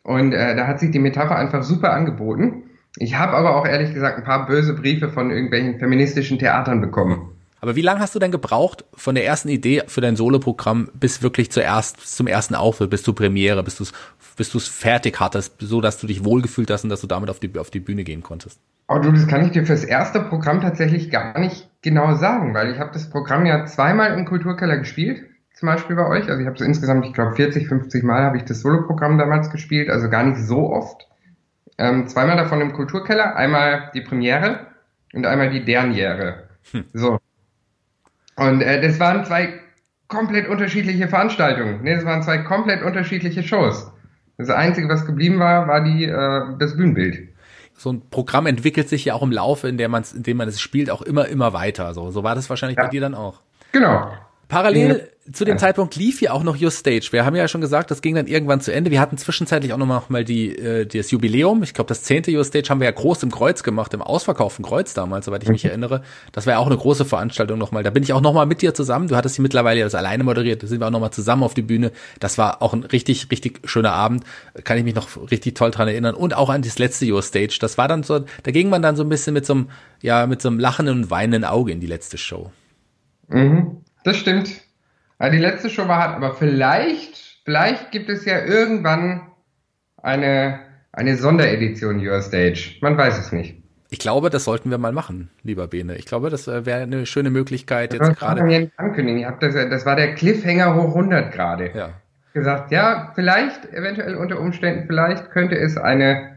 Und 0.03 0.33
äh, 0.33 0.55
da 0.55 0.67
hat 0.67 0.79
sich 0.79 0.91
die 0.91 0.99
Metapher 0.99 1.37
einfach 1.37 1.63
super 1.63 1.93
angeboten. 1.93 2.64
Ich 2.97 3.17
habe 3.17 3.33
aber 3.33 3.55
auch 3.55 3.65
ehrlich 3.65 3.93
gesagt 3.93 4.17
ein 4.17 4.23
paar 4.23 4.45
böse 4.45 4.73
Briefe 4.73 5.09
von 5.09 5.31
irgendwelchen 5.31 5.79
feministischen 5.79 6.39
Theatern 6.39 6.81
bekommen. 6.81 7.31
Aber 7.61 7.75
wie 7.75 7.81
lange 7.81 7.99
hast 7.99 8.13
du 8.13 8.19
denn 8.19 8.31
gebraucht 8.31 8.85
von 8.93 9.15
der 9.15 9.25
ersten 9.25 9.49
Idee 9.49 9.83
für 9.87 10.01
dein 10.01 10.15
Soloprogramm 10.15 10.89
bis 10.93 11.23
wirklich 11.23 11.51
zuerst 11.51 12.15
zum 12.15 12.27
ersten 12.27 12.53
Auftritt, 12.53 12.91
bis 12.91 13.03
zur 13.03 13.15
Premiere, 13.15 13.63
bis 13.63 13.77
du 13.77 13.83
es 13.83 13.93
bis 14.37 14.51
du's 14.51 14.67
fertig 14.67 15.19
hattest, 15.19 15.55
so 15.59 15.81
dass 15.81 15.97
du 15.97 16.07
dich 16.07 16.25
wohlgefühlt 16.25 16.69
hast 16.69 16.83
und 16.83 16.89
dass 16.89 17.01
du 17.01 17.07
damit 17.07 17.29
auf 17.29 17.39
die, 17.39 17.57
auf 17.57 17.71
die 17.71 17.79
Bühne 17.79 18.03
gehen 18.03 18.21
konntest? 18.21 18.59
Oh 18.87 18.99
du, 18.99 19.11
das 19.11 19.27
kann 19.27 19.45
ich 19.45 19.51
dir 19.51 19.65
fürs 19.65 19.83
erste 19.83 20.19
Programm 20.21 20.61
tatsächlich 20.61 21.09
gar 21.09 21.39
nicht 21.39 21.69
genau 21.81 22.15
sagen, 22.15 22.53
weil 22.53 22.71
ich 22.71 22.79
habe 22.79 22.91
das 22.93 23.09
Programm 23.09 23.45
ja 23.45 23.65
zweimal 23.65 24.17
im 24.17 24.25
Kulturkeller 24.25 24.77
gespielt 24.77 25.23
zum 25.55 25.67
Beispiel 25.67 25.95
bei 25.95 26.07
euch. 26.07 26.29
Also 26.29 26.41
ich 26.41 26.47
habe 26.47 26.57
so 26.57 26.65
insgesamt, 26.65 27.05
ich 27.05 27.13
glaube 27.13 27.35
40, 27.35 27.67
50 27.67 28.03
Mal 28.03 28.23
habe 28.23 28.37
ich 28.37 28.43
das 28.43 28.61
Soloprogramm 28.61 29.17
damals 29.17 29.49
gespielt, 29.49 29.89
also 29.89 30.09
gar 30.09 30.23
nicht 30.23 30.39
so 30.39 30.69
oft. 30.69 31.07
Ähm, 31.77 32.07
zweimal 32.07 32.37
davon 32.37 32.61
im 32.61 32.73
Kulturkeller, 32.73 33.35
einmal 33.35 33.91
die 33.93 34.01
Premiere 34.01 34.67
und 35.13 35.25
einmal 35.25 35.49
die 35.49 35.65
Derniere. 35.65 36.49
Hm. 36.71 36.85
So. 36.93 37.19
Und 38.37 38.61
äh, 38.61 38.81
das 38.81 38.99
waren 38.99 39.25
zwei 39.25 39.59
komplett 40.07 40.47
unterschiedliche 40.47 41.07
Veranstaltungen. 41.07 41.81
Nee, 41.83 41.95
das 41.95 42.05
waren 42.05 42.23
zwei 42.23 42.39
komplett 42.39 42.83
unterschiedliche 42.83 43.43
Shows. 43.43 43.91
Das 44.37 44.49
Einzige, 44.49 44.89
was 44.89 45.05
geblieben 45.05 45.39
war, 45.39 45.67
war 45.67 45.83
die, 45.83 46.05
äh, 46.05 46.57
das 46.59 46.75
Bühnenbild 46.75 47.29
so 47.77 47.91
ein 47.91 48.09
Programm 48.09 48.45
entwickelt 48.45 48.89
sich 48.89 49.05
ja 49.05 49.13
auch 49.13 49.21
im 49.21 49.31
Laufe, 49.31 49.67
in, 49.67 49.77
der 49.77 49.89
man's, 49.89 50.13
in 50.13 50.23
dem 50.23 50.37
man 50.37 50.47
es 50.47 50.61
spielt, 50.61 50.89
auch 50.89 51.01
immer, 51.01 51.27
immer 51.27 51.53
weiter. 51.53 51.93
So, 51.93 52.09
so 52.11 52.23
war 52.23 52.35
das 52.35 52.49
wahrscheinlich 52.49 52.77
ja. 52.77 52.83
bei 52.85 52.89
dir 52.89 53.01
dann 53.01 53.15
auch. 53.15 53.41
Genau. 53.71 54.11
Parallel 54.47 55.09
zu 55.31 55.43
dem 55.43 55.57
Zeitpunkt 55.57 55.95
lief 55.95 56.21
ja 56.21 56.33
auch 56.33 56.43
noch 56.43 56.61
Your 56.61 56.69
Stage. 56.69 57.07
Wir 57.09 57.25
haben 57.25 57.35
ja 57.35 57.47
schon 57.47 57.59
gesagt, 57.59 57.89
das 57.89 58.03
ging 58.03 58.13
dann 58.13 58.27
irgendwann 58.27 58.61
zu 58.61 58.71
Ende. 58.71 58.91
Wir 58.91 59.01
hatten 59.01 59.17
zwischenzeitlich 59.17 59.73
auch 59.73 59.77
noch 59.77 60.09
mal 60.09 60.23
die, 60.23 60.55
äh, 60.55 60.85
das 60.85 61.09
Jubiläum. 61.09 61.63
Ich 61.63 61.73
glaube, 61.73 61.87
das 61.87 62.03
zehnte 62.03 62.31
Your 62.31 62.43
Stage 62.43 62.69
haben 62.69 62.79
wir 62.79 62.85
ja 62.85 62.91
groß 62.91 63.23
im 63.23 63.31
Kreuz 63.31 63.63
gemacht, 63.63 63.95
im 63.95 64.03
ausverkauften 64.03 64.63
Kreuz 64.63 64.93
damals, 64.93 65.25
soweit 65.25 65.41
ich 65.41 65.49
mich 65.49 65.63
mhm. 65.63 65.71
erinnere. 65.71 66.03
Das 66.31 66.45
war 66.45 66.53
ja 66.53 66.59
auch 66.59 66.67
eine 66.67 66.77
große 66.77 67.05
Veranstaltung 67.05 67.57
nochmal. 67.57 67.81
Da 67.81 67.89
bin 67.89 68.03
ich 68.03 68.13
auch 68.13 68.21
nochmal 68.21 68.45
mit 68.45 68.61
dir 68.61 68.75
zusammen. 68.75 69.07
Du 69.07 69.15
hattest 69.15 69.35
sie 69.35 69.41
mittlerweile 69.41 69.79
ja 69.79 69.85
das 69.85 69.95
alleine 69.95 70.23
moderiert. 70.23 70.61
Da 70.61 70.67
sind 70.67 70.79
wir 70.79 70.85
auch 70.85 70.91
nochmal 70.91 71.11
zusammen 71.11 71.41
auf 71.41 71.55
die 71.55 71.63
Bühne. 71.63 71.91
Das 72.19 72.37
war 72.37 72.61
auch 72.61 72.73
ein 72.73 72.83
richtig, 72.83 73.31
richtig 73.31 73.61
schöner 73.65 73.93
Abend. 73.93 74.25
Kann 74.63 74.77
ich 74.77 74.83
mich 74.83 74.93
noch 74.93 75.07
richtig 75.31 75.55
toll 75.55 75.71
dran 75.71 75.87
erinnern. 75.87 76.13
Und 76.13 76.35
auch 76.35 76.49
an 76.49 76.61
das 76.61 76.77
letzte 76.77 77.11
Your 77.11 77.23
Stage. 77.23 77.57
Das 77.59 77.79
war 77.79 77.87
dann 77.87 78.03
so, 78.03 78.19
da 78.43 78.51
ging 78.51 78.69
man 78.69 78.83
dann 78.83 78.95
so 78.95 79.01
ein 79.01 79.09
bisschen 79.09 79.33
mit 79.33 79.47
so 79.47 79.53
einem, 79.53 79.69
ja, 80.03 80.27
mit 80.27 80.39
so 80.43 80.49
einem 80.49 80.59
lachenden 80.59 80.97
und 81.01 81.09
weinenden 81.09 81.45
Auge 81.45 81.71
in 81.71 81.79
die 81.79 81.87
letzte 81.87 82.19
Show. 82.19 82.51
Mhm. 83.27 83.77
Das 84.05 84.17
stimmt. 84.17 84.61
die 85.21 85.37
letzte 85.37 85.69
Show 85.69 85.87
war 85.87 85.97
hart, 85.97 86.15
aber 86.15 86.33
vielleicht, 86.35 87.41
vielleicht 87.43 87.91
gibt 87.91 88.09
es 88.09 88.23
ja 88.25 88.45
irgendwann 88.45 89.21
eine, 90.01 90.59
eine 90.91 91.17
Sonderedition 91.17 92.05
Your 92.05 92.21
Stage. 92.21 92.75
Man 92.81 92.97
weiß 92.97 93.17
es 93.17 93.31
nicht. 93.31 93.61
Ich 93.89 93.99
glaube, 93.99 94.29
das 94.29 94.43
sollten 94.43 94.71
wir 94.71 94.77
mal 94.77 94.91
machen, 94.91 95.29
lieber 95.43 95.67
Bene. 95.67 95.95
Ich 95.95 96.05
glaube, 96.05 96.29
das 96.29 96.47
äh, 96.47 96.65
wäre 96.65 96.81
eine 96.81 97.05
schöne 97.05 97.29
Möglichkeit 97.29 97.93
jetzt 97.93 98.07
das 98.07 98.17
gerade. 98.17 98.41
Ich 98.51 98.71
ankündigen. 98.77 99.21
Ich 99.21 99.37
das, 99.39 99.53
das 99.53 99.85
war 99.85 99.95
der 99.95 100.15
Cliffhanger 100.15 100.75
hoch 100.75 100.89
100 100.89 101.31
gerade. 101.31 101.71
Ja. 101.73 101.89
Gesagt, 102.33 102.71
ja, 102.71 103.11
vielleicht, 103.15 103.71
eventuell 103.73 104.15
unter 104.15 104.39
Umständen, 104.39 104.85
vielleicht 104.87 105.31
könnte 105.31 105.55
es 105.55 105.77
eine 105.77 106.34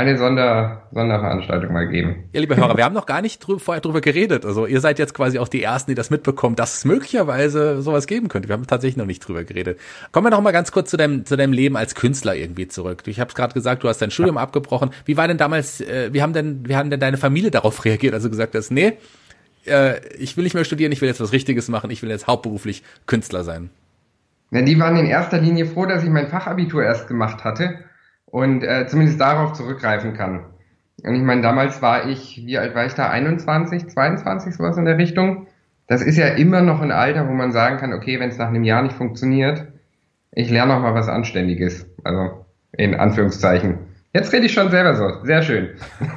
eine 0.00 0.16
Sonder, 0.16 0.82
Sonderveranstaltung 0.92 1.72
mal 1.72 1.86
geben. 1.88 2.24
Ja, 2.32 2.40
liebe 2.40 2.56
Hörer, 2.56 2.76
wir 2.76 2.84
haben 2.84 2.94
noch 2.94 3.06
gar 3.06 3.22
nicht 3.22 3.38
drü 3.38 3.58
vorher 3.58 3.80
drüber 3.80 4.00
geredet. 4.00 4.44
Also 4.44 4.66
ihr 4.66 4.80
seid 4.80 4.98
jetzt 4.98 5.14
quasi 5.14 5.38
auch 5.38 5.48
die 5.48 5.62
Ersten, 5.62 5.90
die 5.90 5.94
das 5.94 6.10
mitbekommen, 6.10 6.56
dass 6.56 6.78
es 6.78 6.84
möglicherweise 6.84 7.82
sowas 7.82 8.06
geben 8.06 8.28
könnte. 8.28 8.48
Wir 8.48 8.54
haben 8.54 8.66
tatsächlich 8.66 8.96
noch 8.96 9.06
nicht 9.06 9.20
drüber 9.20 9.44
geredet. 9.44 9.78
Kommen 10.12 10.26
wir 10.26 10.30
noch 10.30 10.40
mal 10.40 10.52
ganz 10.52 10.72
kurz 10.72 10.90
zu 10.90 10.96
deinem, 10.96 11.24
zu 11.26 11.36
deinem 11.36 11.52
Leben 11.52 11.76
als 11.76 11.94
Künstler 11.94 12.34
irgendwie 12.34 12.66
zurück. 12.66 13.02
Ich 13.06 13.20
habe 13.20 13.28
es 13.28 13.34
gerade 13.34 13.54
gesagt, 13.54 13.82
du 13.82 13.88
hast 13.88 13.98
dein 14.00 14.10
Studium 14.10 14.36
ja. 14.36 14.42
abgebrochen. 14.42 14.90
Wie 15.04 15.16
war 15.16 15.28
denn 15.28 15.38
damals, 15.38 15.80
äh, 15.80 16.10
wie 16.12 16.22
haben 16.22 16.32
denn, 16.32 16.66
wie 16.66 16.76
haben 16.76 16.90
denn 16.90 17.00
deine 17.00 17.16
Familie 17.16 17.50
darauf 17.50 17.84
reagiert, 17.84 18.14
also 18.14 18.30
gesagt 18.30 18.54
hast, 18.54 18.70
nee, 18.70 18.94
äh, 19.66 20.00
ich 20.16 20.36
will 20.36 20.44
nicht 20.44 20.54
mehr 20.54 20.64
studieren, 20.64 20.92
ich 20.92 21.00
will 21.00 21.08
jetzt 21.08 21.20
was 21.20 21.32
Richtiges 21.32 21.68
machen, 21.68 21.90
ich 21.90 22.02
will 22.02 22.10
jetzt 22.10 22.26
hauptberuflich 22.26 22.82
Künstler 23.06 23.44
sein? 23.44 23.70
Ja, 24.50 24.62
die 24.62 24.78
waren 24.80 24.96
in 24.96 25.06
erster 25.06 25.38
Linie 25.38 25.66
froh, 25.66 25.86
dass 25.86 26.02
ich 26.02 26.10
mein 26.10 26.28
Fachabitur 26.28 26.82
erst 26.82 27.06
gemacht 27.06 27.44
hatte 27.44 27.78
und 28.30 28.62
äh, 28.62 28.86
zumindest 28.86 29.20
darauf 29.20 29.52
zurückgreifen 29.52 30.14
kann. 30.14 30.44
Und 31.02 31.14
ich 31.14 31.22
meine, 31.22 31.40
damals 31.40 31.82
war 31.82 32.08
ich, 32.08 32.42
wie 32.44 32.58
alt 32.58 32.74
war 32.74 32.86
ich 32.86 32.94
da? 32.94 33.08
21, 33.08 33.88
22, 33.88 34.54
sowas 34.54 34.76
in 34.76 34.84
der 34.84 34.98
Richtung. 34.98 35.46
Das 35.86 36.02
ist 36.02 36.16
ja 36.16 36.28
immer 36.28 36.60
noch 36.60 36.80
ein 36.80 36.92
Alter, 36.92 37.26
wo 37.28 37.32
man 37.32 37.52
sagen 37.52 37.78
kann, 37.78 37.92
okay, 37.92 38.20
wenn 38.20 38.28
es 38.28 38.38
nach 38.38 38.48
einem 38.48 38.64
Jahr 38.64 38.82
nicht 38.82 38.94
funktioniert, 38.94 39.66
ich 40.32 40.50
lerne 40.50 40.74
noch 40.74 40.80
mal 40.80 40.94
was 40.94 41.08
Anständiges. 41.08 41.86
Also 42.04 42.44
in 42.72 42.94
Anführungszeichen. 42.94 43.78
Jetzt 44.12 44.32
rede 44.32 44.46
ich 44.46 44.52
schon 44.52 44.70
selber 44.72 44.96
so. 44.96 45.24
Sehr 45.24 45.42
schön. 45.42 45.68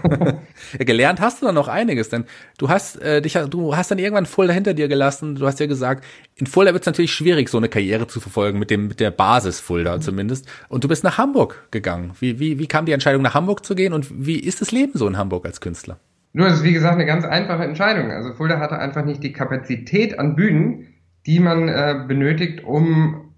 ja, 0.80 0.86
gelernt 0.86 1.22
hast 1.22 1.42
du 1.42 1.46
dann 1.46 1.54
noch 1.54 1.68
einiges, 1.68 2.10
denn 2.10 2.26
du 2.58 2.70
hast 2.70 3.00
äh, 3.00 3.22
dich, 3.22 3.34
du 3.34 3.76
hast 3.76 3.92
dann 3.92 4.00
irgendwann 4.00 4.26
Fulda 4.26 4.52
hinter 4.52 4.74
dir 4.74 4.88
gelassen. 4.88 5.36
Du 5.36 5.46
hast 5.46 5.60
ja 5.60 5.68
gesagt, 5.68 6.04
in 6.36 6.48
Fulda 6.48 6.74
wird 6.74 6.82
es 6.82 6.88
natürlich 6.88 7.14
schwierig, 7.14 7.50
so 7.50 7.60
eine 7.60 7.70
Karriere 7.70 8.08
zu 8.08 8.20
verfolgen 8.20 8.58
mit 8.58 8.72
dem 8.72 8.88
mit 8.88 9.00
der 9.00 9.12
Basis 9.12 9.60
Fulda 9.60 9.98
mhm. 9.98 10.02
zumindest. 10.02 10.50
Und 10.70 10.84
du 10.84 10.88
bist 10.88 11.04
nach 11.04 11.20
Hamburg 11.20 11.68
gegangen. 11.70 12.14
Wie, 12.20 12.40
wie, 12.40 12.58
wie 12.58 12.66
kam 12.66 12.88
die 12.88 12.94
Entscheidung, 12.94 13.22
nach 13.22 13.36
Hamburg 13.36 13.64
zu 13.64 13.76
gehen 13.76 13.94
und 13.94 14.08
wie 14.12 14.40
ist 14.40 14.62
das 14.62 14.72
Leben 14.72 14.98
so 14.98 15.08
in 15.08 15.18
Hamburg 15.18 15.46
als 15.46 15.62
Künstler? 15.62 16.00
Nur, 16.34 16.48
es 16.48 16.56
ist 16.56 16.64
wie 16.64 16.74
gesagt 16.74 16.96
eine 16.96 17.06
ganz 17.06 17.26
einfache 17.26 17.64
Entscheidung. 17.64 18.10
Also 18.10 18.34
Fulda 18.34 18.60
hatte 18.60 18.80
einfach 18.80 19.06
nicht 19.06 19.22
die 19.22 19.34
Kapazität 19.34 20.18
an 20.18 20.36
Bühnen, 20.36 20.88
die 21.28 21.40
man 21.40 21.70
äh, 21.70 22.06
benötigt, 22.08 22.64
um 22.64 23.36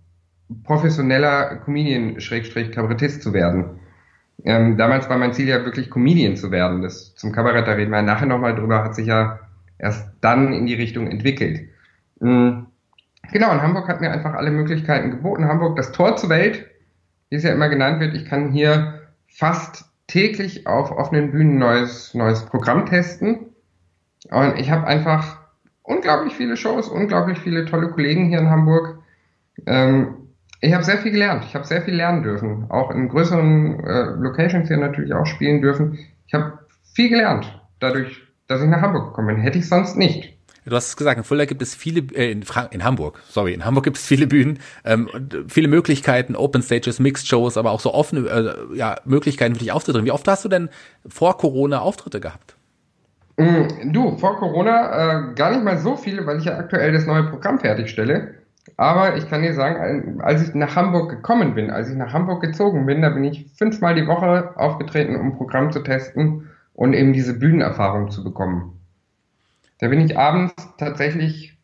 professioneller 0.63 1.57
Comedian-Kabarettist 1.65 3.21
zu 3.21 3.33
werden. 3.33 3.81
Ähm, 4.45 4.77
damals 4.77 5.09
war 5.09 5.17
mein 5.17 5.33
Ziel 5.33 5.47
ja 5.47 5.65
wirklich 5.65 5.89
Comedian 5.89 6.35
zu 6.35 6.51
werden. 6.51 6.83
Das 6.83 7.15
zum 7.15 7.31
Kabarett, 7.31 7.67
da 7.67 7.73
reden 7.73 7.91
wir 7.91 8.03
nachher 8.03 8.27
nochmal 8.27 8.55
drüber, 8.55 8.83
hat 8.83 8.95
sich 8.95 9.07
ja 9.07 9.39
erst 9.79 10.07
dann 10.21 10.53
in 10.53 10.67
die 10.67 10.75
Richtung 10.75 11.07
entwickelt. 11.07 11.67
Mhm. 12.19 12.67
Genau, 13.31 13.51
und 13.51 13.63
Hamburg 13.63 13.87
hat 13.87 14.01
mir 14.01 14.11
einfach 14.11 14.35
alle 14.35 14.51
Möglichkeiten 14.51 15.09
geboten. 15.09 15.47
Hamburg, 15.47 15.75
das 15.75 15.91
Tor 15.91 16.15
zur 16.15 16.29
Welt, 16.29 16.65
wie 17.29 17.37
es 17.37 17.43
ja 17.43 17.51
immer 17.51 17.69
genannt 17.69 17.99
wird. 17.99 18.13
Ich 18.13 18.25
kann 18.25 18.51
hier 18.51 19.01
fast 19.27 19.85
täglich 20.05 20.67
auf 20.67 20.91
offenen 20.91 21.31
Bühnen 21.31 21.57
neues, 21.57 22.13
neues 22.13 22.45
Programm 22.45 22.85
testen. 22.85 23.47
Und 24.29 24.59
ich 24.59 24.69
habe 24.69 24.85
einfach 24.85 25.39
unglaublich 25.81 26.35
viele 26.35 26.55
Shows, 26.55 26.87
unglaublich 26.87 27.39
viele 27.39 27.65
tolle 27.65 27.89
Kollegen 27.89 28.27
hier 28.27 28.39
in 28.39 28.51
Hamburg. 28.51 28.99
Ähm, 29.65 30.25
ich 30.62 30.74
habe 30.74 30.83
sehr 30.83 30.97
viel 30.97 31.12
gelernt. 31.12 31.45
Ich 31.47 31.55
habe 31.55 31.65
sehr 31.65 31.81
viel 31.81 31.95
lernen 31.95 32.24
dürfen. 32.24 32.65
Auch 32.69 32.91
in 32.91 33.09
größeren 33.09 33.79
äh, 33.83 34.03
Locations 34.17 34.67
hier 34.67 34.77
natürlich 34.77 35.13
auch 35.13 35.25
spielen 35.25 35.62
dürfen. 35.62 36.00
Ich 36.27 36.33
habe 36.33 36.59
viel 36.93 37.09
gelernt, 37.09 37.62
dadurch, 37.79 38.21
dass 38.47 38.62
ich 38.62 38.67
nach 38.67 38.81
Hamburg 38.81 39.07
gekommen 39.07 39.35
bin. 39.35 39.38
Hätte 39.38 39.57
ich 39.57 39.67
sonst 39.67 39.95
nicht. 39.97 40.35
Du 40.65 40.75
hast 40.75 40.88
es 40.88 40.97
gesagt, 40.97 41.17
in 41.19 41.24
Fulda 41.24 41.45
gibt 41.45 41.62
es 41.62 41.75
viele, 41.75 42.01
äh, 42.15 42.31
in, 42.31 42.41
Frank 42.41 42.74
in 42.74 42.83
Hamburg, 42.83 43.21
sorry, 43.29 43.53
in 43.53 43.65
Hamburg 43.65 43.83
gibt 43.83 43.98
es 43.98 44.05
viele 44.05 44.25
Bühnen, 44.25 44.57
ähm, 44.83 45.07
viele 45.48 45.68
Möglichkeiten, 45.68 46.35
Open 46.35 46.63
Stages, 46.63 47.00
Mixed 47.00 47.27
Shows, 47.27 47.55
aber 47.55 47.70
auch 47.70 47.79
so 47.79 47.94
offene 47.94 48.27
äh, 48.27 48.75
ja, 48.75 48.96
Möglichkeiten 49.05 49.53
für 49.53 49.59
dich 49.59 49.72
aufzutreten. 49.72 50.07
Wie 50.07 50.11
oft 50.11 50.27
hast 50.27 50.44
du 50.44 50.50
denn 50.50 50.70
vor 51.07 51.37
Corona 51.37 51.81
Auftritte 51.81 52.20
gehabt? 52.20 52.55
Mm, 53.37 53.91
du, 53.94 54.18
vor 54.18 54.39
Corona 54.39 55.29
äh, 55.29 55.33
gar 55.35 55.51
nicht 55.51 55.63
mal 55.63 55.77
so 55.77 55.98
viele, 55.98 56.25
weil 56.25 56.39
ich 56.39 56.46
ja 56.46 56.57
aktuell 56.57 56.94
das 56.94 57.05
neue 57.05 57.24
Programm 57.24 57.59
fertigstelle. 57.59 58.33
Aber 58.77 59.15
ich 59.15 59.29
kann 59.29 59.43
dir 59.43 59.53
sagen, 59.53 60.21
als 60.21 60.47
ich 60.47 60.55
nach 60.55 60.75
Hamburg 60.75 61.09
gekommen 61.09 61.55
bin, 61.55 61.69
als 61.69 61.89
ich 61.89 61.95
nach 61.95 62.13
Hamburg 62.13 62.41
gezogen 62.41 62.85
bin, 62.85 63.01
da 63.01 63.09
bin 63.09 63.23
ich 63.23 63.51
fünfmal 63.55 63.95
die 63.95 64.07
Woche 64.07 64.53
aufgetreten, 64.57 65.15
um 65.15 65.37
Programm 65.37 65.71
zu 65.71 65.81
testen 65.81 66.49
und 66.73 66.93
eben 66.93 67.13
diese 67.13 67.37
Bühnenerfahrung 67.37 68.09
zu 68.11 68.23
bekommen. 68.23 68.79
Da 69.79 69.87
bin 69.87 70.01
ich 70.01 70.17
abends 70.17 70.53
tatsächlich 70.77 71.57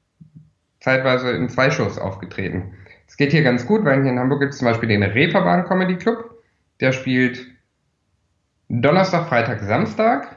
zeitweise 0.80 1.32
in 1.32 1.50
zwei 1.50 1.72
Shows 1.72 1.98
aufgetreten. 1.98 2.74
Es 3.08 3.18
geht 3.18 3.32
hier 3.32 3.44
ganz 3.44 3.66
gut, 3.66 3.84
weil 3.84 4.02
hier 4.02 4.12
in 4.12 4.20
Hamburg 4.20 4.40
gibt 4.40 4.54
es 4.54 4.60
zum 4.60 4.68
Beispiel 4.68 4.90
den 4.90 5.04
Reeperbahn 5.04 5.66
Comedy 5.66 5.98
Club. 5.98 6.42
Der 6.80 6.92
spielt 6.92 7.46
Donnerstag, 8.70 9.28
Freitag, 9.28 9.60
Samstag. 9.62 10.28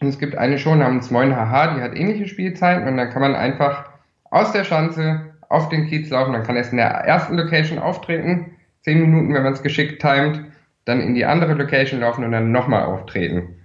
Und 0.00 0.08
es 0.08 0.18
gibt 0.18 0.36
eine 0.36 0.58
Show 0.58 0.74
namens 0.74 1.10
Moin 1.10 1.34
Haha, 1.34 1.74
die 1.74 1.82
hat 1.82 1.94
ähnliche 1.94 2.26
Spielzeiten 2.26 2.86
und 2.86 2.96
dann 2.96 3.10
kann 3.10 3.22
man 3.22 3.34
einfach 3.34 3.90
aus 4.30 4.52
der 4.52 4.64
Schanze 4.64 5.29
auf 5.50 5.68
den 5.68 5.88
Kiez 5.88 6.08
laufen, 6.08 6.32
dann 6.32 6.44
kann 6.44 6.56
er 6.56 6.62
erst 6.62 6.70
in 6.72 6.78
der 6.78 6.86
ersten 6.86 7.36
Location 7.36 7.78
auftreten, 7.78 8.52
zehn 8.82 9.00
Minuten, 9.00 9.34
wenn 9.34 9.42
man 9.42 9.52
es 9.52 9.62
geschickt 9.62 10.00
timet, 10.00 10.40
dann 10.84 11.00
in 11.00 11.14
die 11.14 11.26
andere 11.26 11.54
Location 11.54 12.00
laufen 12.00 12.24
und 12.24 12.32
dann 12.32 12.52
nochmal 12.52 12.84
auftreten. 12.84 13.56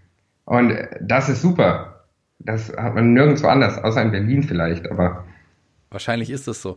Und 0.45 0.75
das 0.99 1.29
ist 1.29 1.41
super. 1.41 2.03
Das 2.39 2.75
hat 2.75 2.95
man 2.95 3.13
nirgendwo 3.13 3.47
anders, 3.47 3.77
außer 3.77 4.01
in 4.01 4.11
Berlin 4.11 4.43
vielleicht, 4.43 4.91
aber. 4.91 5.23
Wahrscheinlich 5.91 6.29
ist 6.29 6.47
es 6.47 6.61
so. 6.61 6.75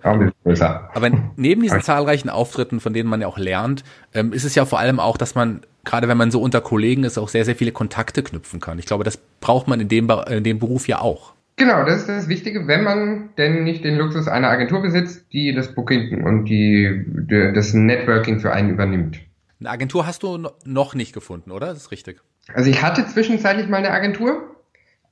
Aber 0.94 1.11
neben 1.37 1.62
diesen 1.62 1.81
zahlreichen 1.81 2.29
Auftritten, 2.29 2.79
von 2.79 2.92
denen 2.92 3.09
man 3.09 3.21
ja 3.21 3.27
auch 3.27 3.38
lernt, 3.38 3.83
ähm, 4.14 4.33
ist 4.33 4.44
es 4.44 4.55
ja 4.55 4.64
vor 4.64 4.79
allem 4.79 5.01
auch, 5.01 5.16
dass 5.16 5.35
man, 5.35 5.62
gerade 5.85 6.07
wenn 6.07 6.18
man 6.18 6.31
so 6.31 6.40
unter 6.40 6.61
Kollegen 6.61 7.03
ist, 7.03 7.18
auch 7.18 7.29
sehr, 7.29 7.44
sehr 7.44 7.57
viele 7.57 7.73
Kontakte 7.73 8.23
knüpfen 8.23 8.61
kann. 8.61 8.79
Ich 8.79 8.87
glaube, 8.87 9.05
das 9.05 9.16
braucht 9.40 9.66
man 9.66 9.81
in 9.81 9.88
dem, 9.88 10.09
in 10.29 10.44
dem 10.44 10.59
Beruf 10.59 10.87
ja 10.87 11.01
auch. 11.01 11.33
Genau, 11.59 11.85
das 11.85 11.99
ist 11.99 12.09
das 12.09 12.29
Wichtige, 12.29 12.68
wenn 12.68 12.85
man 12.85 13.31
denn 13.37 13.64
nicht 13.64 13.85
den 13.85 13.97
Luxus 13.97 14.29
einer 14.29 14.49
Agentur 14.49 14.81
besitzt, 14.81 15.33
die 15.33 15.53
das 15.53 15.75
Booking 15.75 16.25
und 16.25 16.44
die, 16.44 17.05
die 17.05 17.53
das 17.53 17.75
Networking 17.75 18.38
für 18.38 18.53
einen 18.53 18.71
übernimmt. 18.71 19.18
Eine 19.59 19.71
Agentur 19.71 20.07
hast 20.07 20.23
du 20.23 20.49
noch 20.64 20.94
nicht 20.94 21.12
gefunden, 21.12 21.51
oder? 21.51 21.66
Das 21.66 21.79
ist 21.79 21.90
richtig. 21.90 22.21
Also 22.55 22.71
ich 22.71 22.81
hatte 22.81 23.05
zwischenzeitlich 23.07 23.68
mal 23.68 23.79
eine 23.79 23.90
Agentur, 23.90 24.55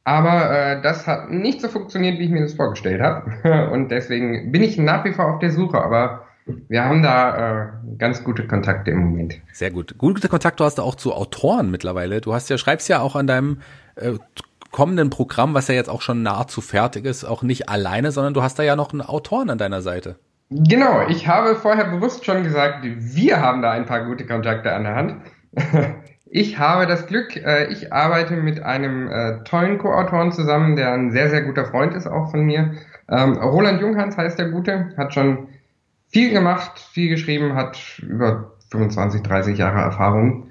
aber 0.04 0.50
äh, 0.50 0.82
das 0.82 1.08
hat 1.08 1.30
nicht 1.30 1.60
so 1.60 1.68
funktioniert, 1.68 2.20
wie 2.20 2.26
ich 2.26 2.30
mir 2.30 2.42
das 2.42 2.54
vorgestellt 2.54 3.02
habe. 3.02 3.70
Und 3.72 3.90
deswegen 3.90 4.52
bin 4.52 4.62
ich 4.62 4.78
nach 4.78 5.04
wie 5.04 5.12
vor 5.12 5.34
auf 5.34 5.40
der 5.40 5.50
Suche, 5.50 5.78
aber 5.78 6.26
wir 6.68 6.84
haben 6.84 7.02
da 7.02 7.64
äh, 7.64 7.68
ganz 7.98 8.22
gute 8.22 8.46
Kontakte 8.46 8.92
im 8.92 8.98
Moment. 8.98 9.40
Sehr 9.52 9.72
gut. 9.72 9.98
Gute 9.98 10.28
Kontakte 10.28 10.62
hast 10.62 10.78
du 10.78 10.82
auch 10.82 10.94
zu 10.94 11.12
Autoren 11.12 11.72
mittlerweile. 11.72 12.20
Du 12.20 12.32
hast 12.32 12.48
ja, 12.50 12.56
schreibst 12.56 12.88
ja 12.88 13.00
auch 13.00 13.16
an 13.16 13.26
deinem 13.26 13.58
äh, 13.96 14.12
kommenden 14.76 15.08
Programm, 15.08 15.54
was 15.54 15.68
ja 15.68 15.74
jetzt 15.74 15.88
auch 15.88 16.02
schon 16.02 16.22
nahezu 16.22 16.60
fertig 16.60 17.06
ist, 17.06 17.24
auch 17.24 17.42
nicht 17.42 17.70
alleine, 17.70 18.12
sondern 18.12 18.34
du 18.34 18.42
hast 18.42 18.58
da 18.58 18.62
ja 18.62 18.76
noch 18.76 18.92
einen 18.92 19.00
Autoren 19.00 19.48
an 19.48 19.56
deiner 19.56 19.80
Seite. 19.80 20.16
Genau, 20.50 21.08
ich 21.08 21.26
habe 21.26 21.56
vorher 21.56 21.86
bewusst 21.86 22.26
schon 22.26 22.42
gesagt, 22.42 22.80
wir 22.84 23.40
haben 23.40 23.62
da 23.62 23.70
ein 23.70 23.86
paar 23.86 24.04
gute 24.04 24.26
Kontakte 24.26 24.72
an 24.72 24.84
der 24.84 24.94
Hand. 24.94 25.16
Ich 26.28 26.58
habe 26.58 26.88
das 26.88 27.06
Glück, 27.06 27.36
äh, 27.36 27.68
ich 27.72 27.92
arbeite 27.92 28.34
mit 28.34 28.60
einem 28.60 29.08
äh, 29.08 29.44
tollen 29.44 29.78
Co-Autoren 29.78 30.32
zusammen, 30.32 30.74
der 30.74 30.92
ein 30.92 31.12
sehr, 31.12 31.30
sehr 31.30 31.42
guter 31.42 31.66
Freund 31.66 31.94
ist 31.94 32.08
auch 32.08 32.32
von 32.32 32.44
mir. 32.44 32.72
Ähm, 33.08 33.36
Roland 33.36 33.80
Junghans 33.80 34.16
heißt 34.16 34.36
der 34.36 34.50
Gute, 34.50 34.92
hat 34.96 35.14
schon 35.14 35.46
viel 36.08 36.32
gemacht, 36.32 36.80
viel 36.80 37.10
geschrieben, 37.10 37.54
hat 37.54 37.78
über 38.02 38.56
25, 38.72 39.22
30 39.22 39.56
Jahre 39.56 39.78
Erfahrung 39.78 40.48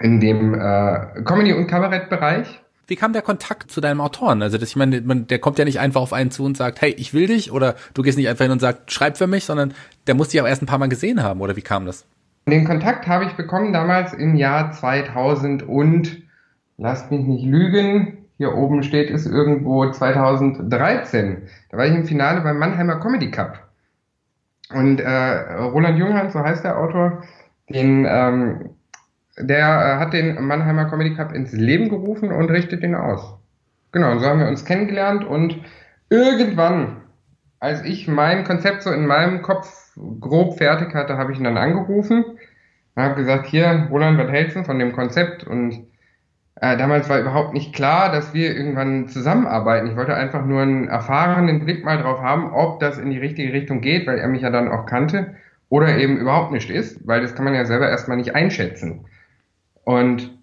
in 0.00 0.20
dem 0.20 0.54
äh, 0.54 1.22
Comedy- 1.24 1.54
und 1.54 1.66
Kabarettbereich. 1.66 2.60
Wie 2.88 2.96
kam 2.96 3.12
der 3.12 3.20
Kontakt 3.20 3.70
zu 3.70 3.82
deinem 3.82 4.00
Autoren? 4.00 4.42
Also 4.42 4.56
das, 4.56 4.70
ich 4.70 4.76
meine, 4.76 5.02
man, 5.02 5.26
der 5.26 5.38
kommt 5.38 5.58
ja 5.58 5.66
nicht 5.66 5.78
einfach 5.78 6.00
auf 6.00 6.14
einen 6.14 6.30
zu 6.30 6.42
und 6.42 6.56
sagt, 6.56 6.80
hey, 6.80 6.90
ich 6.96 7.12
will 7.12 7.26
dich, 7.26 7.52
oder 7.52 7.74
du 7.92 8.02
gehst 8.02 8.16
nicht 8.16 8.28
einfach 8.28 8.46
hin 8.46 8.52
und 8.52 8.60
sagst, 8.60 8.90
schreib 8.90 9.18
für 9.18 9.26
mich, 9.26 9.44
sondern 9.44 9.74
der 10.06 10.14
muss 10.14 10.28
dich 10.30 10.40
auch 10.40 10.46
erst 10.46 10.62
ein 10.62 10.66
paar 10.66 10.78
Mal 10.78 10.88
gesehen 10.88 11.22
haben, 11.22 11.42
oder 11.42 11.54
wie 11.54 11.62
kam 11.62 11.84
das? 11.84 12.06
Den 12.48 12.64
Kontakt 12.64 13.06
habe 13.06 13.26
ich 13.26 13.32
bekommen 13.32 13.74
damals 13.74 14.14
im 14.14 14.36
Jahr 14.36 14.72
2000 14.72 15.68
und, 15.68 16.22
lasst 16.78 17.10
mich 17.10 17.20
nicht 17.20 17.44
lügen, 17.44 18.24
hier 18.38 18.54
oben 18.54 18.82
steht 18.82 19.10
es 19.10 19.26
irgendwo 19.26 19.90
2013. 19.90 21.42
Da 21.70 21.76
war 21.76 21.86
ich 21.86 21.94
im 21.94 22.06
Finale 22.06 22.40
beim 22.40 22.58
Mannheimer 22.58 23.00
Comedy 23.00 23.30
Cup. 23.30 23.68
Und 24.72 25.00
äh, 25.00 25.52
Roland 25.56 25.98
Junghans, 25.98 26.32
so 26.32 26.40
heißt 26.40 26.64
der 26.64 26.78
Autor, 26.78 27.22
den 27.68 28.06
ähm, 28.08 28.70
der 29.40 29.66
äh, 29.66 30.00
hat 30.00 30.12
den 30.12 30.42
Mannheimer 30.42 30.86
Comedy 30.86 31.14
Cup 31.14 31.32
ins 31.32 31.52
Leben 31.52 31.88
gerufen 31.88 32.32
und 32.32 32.50
richtet 32.50 32.82
ihn 32.82 32.94
aus. 32.94 33.36
Genau, 33.92 34.12
und 34.12 34.20
so 34.20 34.26
haben 34.26 34.40
wir 34.40 34.48
uns 34.48 34.64
kennengelernt 34.64 35.24
und 35.24 35.60
irgendwann, 36.10 37.02
als 37.60 37.84
ich 37.84 38.08
mein 38.08 38.44
Konzept 38.44 38.82
so 38.82 38.90
in 38.90 39.06
meinem 39.06 39.42
Kopf 39.42 39.96
grob 40.20 40.58
fertig 40.58 40.94
hatte, 40.94 41.16
habe 41.16 41.32
ich 41.32 41.38
ihn 41.38 41.44
dann 41.44 41.56
angerufen 41.56 42.24
und 42.94 43.02
habe 43.02 43.14
gesagt, 43.14 43.46
hier, 43.46 43.88
Roland, 43.90 44.18
was 44.18 44.30
hältst 44.30 44.56
du 44.56 44.64
von 44.64 44.78
dem 44.78 44.92
Konzept? 44.92 45.44
Und 45.44 45.86
äh, 46.56 46.76
damals 46.76 47.08
war 47.08 47.20
überhaupt 47.20 47.54
nicht 47.54 47.74
klar, 47.74 48.12
dass 48.12 48.34
wir 48.34 48.54
irgendwann 48.54 49.08
zusammenarbeiten. 49.08 49.88
Ich 49.88 49.96
wollte 49.96 50.14
einfach 50.14 50.44
nur 50.44 50.62
einen 50.62 50.88
erfahrenen 50.88 51.64
Blick 51.64 51.84
mal 51.84 51.98
drauf 51.98 52.20
haben, 52.20 52.52
ob 52.52 52.80
das 52.80 52.98
in 52.98 53.10
die 53.10 53.18
richtige 53.18 53.52
Richtung 53.52 53.80
geht, 53.80 54.06
weil 54.06 54.18
er 54.18 54.28
mich 54.28 54.42
ja 54.42 54.50
dann 54.50 54.70
auch 54.70 54.86
kannte 54.86 55.36
oder 55.68 55.96
eben 55.96 56.16
überhaupt 56.16 56.52
nicht 56.52 56.70
ist, 56.70 57.06
weil 57.06 57.20
das 57.20 57.34
kann 57.34 57.44
man 57.44 57.54
ja 57.54 57.64
selber 57.64 57.88
erstmal 57.88 58.16
nicht 58.16 58.34
einschätzen. 58.34 59.06
Und 59.88 60.38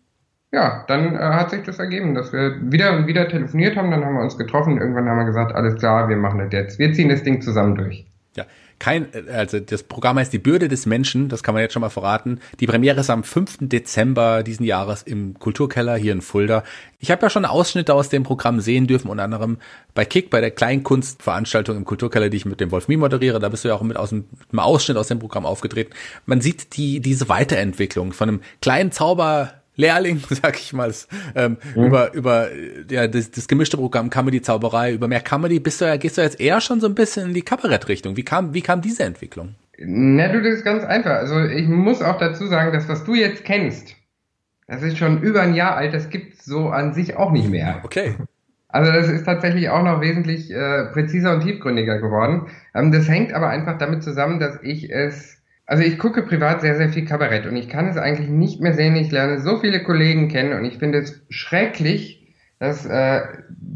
ja, 0.51 0.85
dann 0.87 1.13
äh, 1.13 1.19
hat 1.19 1.51
sich 1.51 1.61
das 1.61 1.77
ergeben, 1.77 2.15
dass 2.15 2.33
wir 2.33 2.55
wieder 2.71 2.97
und 2.97 3.05
wieder 3.05 3.27
telefoniert 3.27 3.77
haben, 3.77 3.91
dann 3.91 4.03
haben 4.03 4.15
wir 4.15 4.23
uns 4.23 4.39
getroffen, 4.39 4.79
irgendwann 4.79 5.07
haben 5.07 5.19
wir 5.19 5.25
gesagt, 5.25 5.53
alles 5.53 5.75
klar, 5.75 6.09
wir 6.09 6.17
machen 6.17 6.39
das 6.39 6.51
jetzt. 6.51 6.79
Wir 6.79 6.93
ziehen 6.93 7.09
das 7.09 7.21
Ding 7.21 7.43
zusammen 7.43 7.75
durch. 7.75 8.07
Ja, 8.35 8.45
kein, 8.79 9.07
also 9.31 9.59
das 9.59 9.83
Programm 9.83 10.17
heißt 10.17 10.33
Die 10.33 10.39
Bürde 10.39 10.67
des 10.67 10.85
Menschen, 10.85 11.29
das 11.29 11.43
kann 11.43 11.53
man 11.53 11.61
jetzt 11.61 11.73
schon 11.73 11.81
mal 11.81 11.89
verraten. 11.89 12.39
Die 12.59 12.67
Premiere 12.67 12.99
ist 12.99 13.09
am 13.09 13.23
5. 13.23 13.57
Dezember 13.61 14.43
diesen 14.43 14.65
Jahres 14.65 15.01
im 15.01 15.39
Kulturkeller 15.39 15.95
hier 15.95 16.11
in 16.11 16.21
Fulda. 16.21 16.63
Ich 16.99 17.09
habe 17.09 17.21
ja 17.21 17.29
schon 17.29 17.45
Ausschnitte 17.45 17.93
aus 17.93 18.09
dem 18.09 18.23
Programm 18.23 18.59
sehen 18.59 18.87
dürfen, 18.87 19.09
unter 19.09 19.23
anderem 19.23 19.57
bei 19.93 20.05
Kick, 20.05 20.29
bei 20.29 20.41
der 20.41 20.51
Kleinkunstveranstaltung 20.51 21.77
im 21.77 21.85
Kulturkeller, 21.85 22.29
die 22.29 22.37
ich 22.37 22.45
mit 22.45 22.59
dem 22.59 22.71
Wolf 22.71 22.87
Mie 22.87 22.97
moderiere. 22.97 23.39
Da 23.39 23.49
bist 23.49 23.63
du 23.63 23.69
ja 23.69 23.75
auch 23.75 23.81
mit 23.81 23.97
aus 23.97 24.09
dem, 24.09 24.25
einem 24.51 24.59
Ausschnitt 24.59 24.97
aus 24.97 25.07
dem 25.07 25.19
Programm 25.19 25.45
aufgetreten. 25.45 25.93
Man 26.25 26.41
sieht 26.41 26.75
die, 26.75 26.99
diese 26.99 27.29
Weiterentwicklung 27.29 28.11
von 28.11 28.29
einem 28.29 28.41
kleinen 28.61 28.91
Zauber 28.91 29.53
Lehrling, 29.75 30.21
sag 30.29 30.59
ich 30.59 30.73
mal, 30.73 30.93
ähm, 31.35 31.57
mhm. 31.75 31.85
über 31.85 32.13
über 32.13 32.47
ja 32.89 33.07
das, 33.07 33.31
das 33.31 33.47
gemischte 33.47 33.77
Programm 33.77 34.09
Comedy 34.09 34.41
Zauberei, 34.41 34.93
über 34.93 35.07
mehr 35.07 35.21
Comedy 35.21 35.59
bist 35.59 35.81
du 35.81 35.85
ja 35.85 35.97
gehst 35.97 36.17
du 36.17 36.21
jetzt 36.21 36.39
eher 36.39 36.61
schon 36.61 36.79
so 36.79 36.87
ein 36.87 36.95
bisschen 36.95 37.27
in 37.27 37.33
die 37.33 37.41
Kabarettrichtung. 37.41 38.17
Wie 38.17 38.23
kam 38.23 38.53
wie 38.53 38.61
kam 38.61 38.81
diese 38.81 39.03
Entwicklung? 39.03 39.55
Na, 39.77 40.29
du, 40.29 40.41
das 40.41 40.55
ist 40.55 40.63
ganz 40.63 40.83
einfach. 40.83 41.11
Also 41.11 41.39
ich 41.39 41.67
muss 41.67 42.01
auch 42.01 42.17
dazu 42.17 42.47
sagen, 42.47 42.71
dass 42.71 42.87
was 42.87 43.03
du 43.03 43.13
jetzt 43.13 43.43
kennst, 43.43 43.95
das 44.67 44.81
ist 44.81 44.97
schon 44.97 45.21
über 45.21 45.41
ein 45.41 45.53
Jahr 45.53 45.75
alt, 45.75 45.93
das 45.93 46.09
gibt's 46.09 46.45
so 46.45 46.69
an 46.69 46.93
sich 46.93 47.17
auch 47.17 47.31
nicht 47.31 47.49
mehr. 47.49 47.81
Okay. 47.83 48.15
Also 48.75 48.91
das 48.91 49.07
ist 49.07 49.23
tatsächlich 49.23 49.69
auch 49.69 49.83
noch 49.83 50.01
wesentlich 50.01 50.51
äh, 50.51 50.85
präziser 50.91 51.33
und 51.33 51.43
tiefgründiger 51.43 51.99
geworden. 51.99 52.47
Ähm, 52.73 52.91
das 52.91 53.07
hängt 53.07 53.33
aber 53.33 53.47
einfach 53.49 53.77
damit 53.77 54.03
zusammen, 54.03 54.39
dass 54.39 54.59
ich 54.63 54.91
es 54.91 55.34
also 55.65 55.83
ich 55.83 55.97
gucke 55.97 56.21
privat 56.23 56.61
sehr, 56.61 56.75
sehr 56.75 56.89
viel 56.89 57.05
Kabarett 57.05 57.45
und 57.45 57.55
ich 57.55 57.69
kann 57.69 57.87
es 57.87 57.97
eigentlich 57.97 58.29
nicht 58.29 58.61
mehr 58.61 58.73
sehen. 58.73 58.95
Ich 58.95 59.11
lerne 59.11 59.41
so 59.41 59.57
viele 59.59 59.83
Kollegen 59.83 60.27
kennen 60.27 60.53
und 60.53 60.65
ich 60.65 60.77
finde 60.77 60.99
es 60.99 61.21
schrecklich, 61.29 62.25
dass 62.59 62.85
äh, 62.85 63.21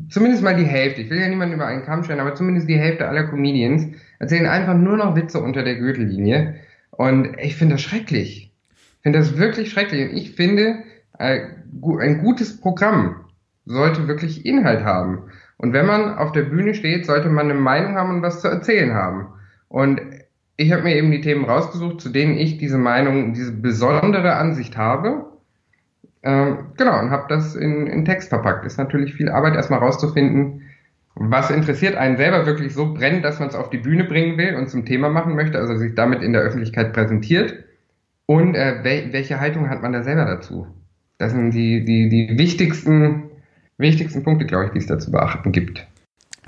zumindest 0.10 0.43
mal 0.43 0.56
die 0.56 0.65
Hälfte, 0.65 1.02
ich 1.02 1.10
will 1.10 1.19
ja 1.19 1.28
niemanden 1.28 1.56
über 1.56 1.65
einen 1.65 1.84
Kamm 1.84 2.04
stellen, 2.04 2.19
aber 2.19 2.36
zumindest 2.36 2.69
die 2.69 2.78
Hälfte 2.78 3.08
aller 3.08 3.23
Comedians 3.23 3.88
erzählen 4.19 4.45
einfach 4.45 4.75
nur 4.75 4.97
noch 4.97 5.15
Witze 5.15 5.39
unter 5.39 5.63
der 5.63 5.75
Gürtellinie. 5.75 6.56
Und 6.91 7.38
ich 7.39 7.56
finde 7.56 7.75
das 7.75 7.82
schrecklich. 7.82 8.52
Ich 8.69 9.04
finde 9.04 9.19
das 9.19 9.38
wirklich 9.38 9.71
schrecklich. 9.71 10.10
Und 10.10 10.17
ich 10.17 10.32
finde, 10.32 10.84
äh, 11.17 11.41
ein 11.99 12.19
gutes 12.19 12.60
Programm 12.60 13.25
sollte 13.65 14.08
wirklich 14.08 14.45
Inhalt 14.45 14.84
haben. 14.84 15.30
Und 15.58 15.73
wenn 15.73 15.86
man 15.86 16.17
auf 16.17 16.32
der 16.32 16.43
Bühne 16.43 16.73
steht, 16.73 17.06
sollte 17.06 17.30
man 17.30 17.49
eine 17.49 17.60
Meinung 17.60 17.95
haben 17.95 18.15
und 18.15 18.21
was 18.21 18.41
zu 18.41 18.47
erzählen 18.47 18.93
haben. 18.93 19.28
Und 19.67 20.02
ich 20.59 20.73
habe 20.73 20.83
mir 20.83 20.97
eben 20.97 21.09
die 21.09 21.21
Themen 21.21 21.45
rausgesucht, 21.45 22.01
zu 22.01 22.09
denen 22.09 22.37
ich 22.37 22.57
diese 22.57 22.77
Meinung, 22.77 23.33
diese 23.33 23.53
besondere 23.53 24.35
Ansicht 24.35 24.75
habe. 24.75 25.25
Ähm, 26.21 26.57
genau, 26.75 26.99
und 26.99 27.11
habe 27.11 27.27
das 27.29 27.55
in, 27.55 27.87
in 27.87 28.03
Text 28.03 28.27
verpackt. 28.27 28.65
Ist 28.65 28.77
natürlich 28.77 29.13
viel 29.13 29.29
Arbeit, 29.29 29.55
erstmal 29.55 29.79
rauszufinden, 29.79 30.63
was 31.15 31.49
interessiert 31.49 31.95
einen 31.95 32.17
selber 32.17 32.45
wirklich 32.45 32.73
so 32.73 32.93
brennt, 32.93 33.23
dass 33.23 33.39
man 33.39 33.47
es 33.47 33.55
auf 33.55 33.69
die 33.69 33.77
Bühne 33.77 34.03
bringen 34.03 34.37
will 34.37 34.55
und 34.55 34.69
zum 34.69 34.83
Thema 34.83 35.07
machen 35.07 35.33
möchte, 35.33 35.57
also 35.57 35.77
sich 35.77 35.95
damit 35.95 36.21
in 36.21 36.33
der 36.33 36.41
Öffentlichkeit 36.41 36.91
präsentiert. 36.91 37.63
Und 38.25 38.55
äh, 38.55 38.83
wel 38.83 39.13
welche 39.13 39.39
Haltung 39.39 39.69
hat 39.69 39.81
man 39.81 39.93
da 39.93 40.03
selber 40.03 40.25
dazu? 40.25 40.67
Das 41.19 41.31
sind 41.31 41.51
die, 41.51 41.85
die, 41.85 42.09
die 42.09 42.37
wichtigsten, 42.37 43.29
wichtigsten 43.77 44.23
Punkte, 44.23 44.45
glaube 44.45 44.65
ich, 44.65 44.71
die 44.71 44.79
es 44.79 44.87
da 44.87 44.99
zu 44.99 45.09
beachten 45.09 45.53
gibt. 45.53 45.87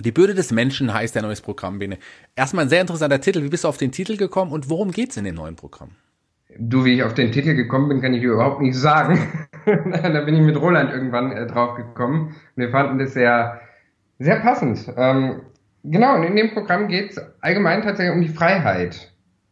Die 0.01 0.11
Bürde 0.11 0.33
des 0.33 0.51
Menschen 0.51 0.93
heißt 0.93 1.13
der 1.13 1.21
neues 1.21 1.41
Programm, 1.41 1.77
Bene. 1.77 1.97
Erstmal 2.35 2.65
ein 2.65 2.69
sehr 2.69 2.81
interessanter 2.81 3.21
Titel. 3.21 3.43
Wie 3.43 3.49
bist 3.49 3.63
du 3.63 3.67
auf 3.67 3.77
den 3.77 3.91
Titel 3.91 4.17
gekommen 4.17 4.51
und 4.51 4.69
worum 4.69 4.91
geht's 4.91 5.15
in 5.17 5.25
dem 5.25 5.35
neuen 5.35 5.55
Programm? 5.55 5.91
Du, 6.57 6.83
wie 6.83 6.95
ich 6.95 7.03
auf 7.03 7.13
den 7.13 7.31
Titel 7.31 7.53
gekommen 7.53 7.87
bin, 7.87 8.01
kann 8.01 8.13
ich 8.13 8.23
überhaupt 8.23 8.61
nicht 8.61 8.75
sagen. 8.75 9.19
da 9.65 10.21
bin 10.21 10.35
ich 10.35 10.41
mit 10.41 10.59
Roland 10.59 10.91
irgendwann 10.91 11.31
äh, 11.31 11.45
drauf 11.45 11.75
gekommen. 11.75 12.35
Wir 12.55 12.69
fanden 12.69 12.97
das 12.97 13.13
sehr, 13.13 13.61
sehr 14.17 14.37
passend. 14.37 14.91
Ähm, 14.97 15.41
genau, 15.83 16.15
und 16.15 16.23
in 16.23 16.35
dem 16.35 16.51
Programm 16.51 16.87
geht's 16.87 17.19
allgemein 17.41 17.83
tatsächlich 17.83 18.15
um 18.15 18.21
die 18.21 18.27
Freiheit. 18.27 19.11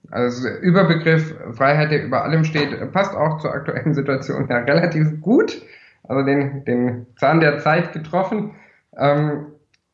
Also 0.09 0.49
Überbegriff 0.49 1.35
Freiheit, 1.53 1.91
der 1.91 2.03
über 2.03 2.23
allem 2.23 2.43
steht, 2.43 2.91
passt 2.91 3.15
auch 3.15 3.37
zur 3.39 3.53
aktuellen 3.53 3.93
Situation 3.93 4.47
ja 4.49 4.57
relativ 4.57 5.21
gut. 5.21 5.61
Also 6.03 6.23
den, 6.23 6.65
den 6.65 7.05
Zahn 7.17 7.39
der 7.39 7.59
Zeit 7.59 7.93
getroffen. 7.93 8.55
Ähm, 8.97 9.45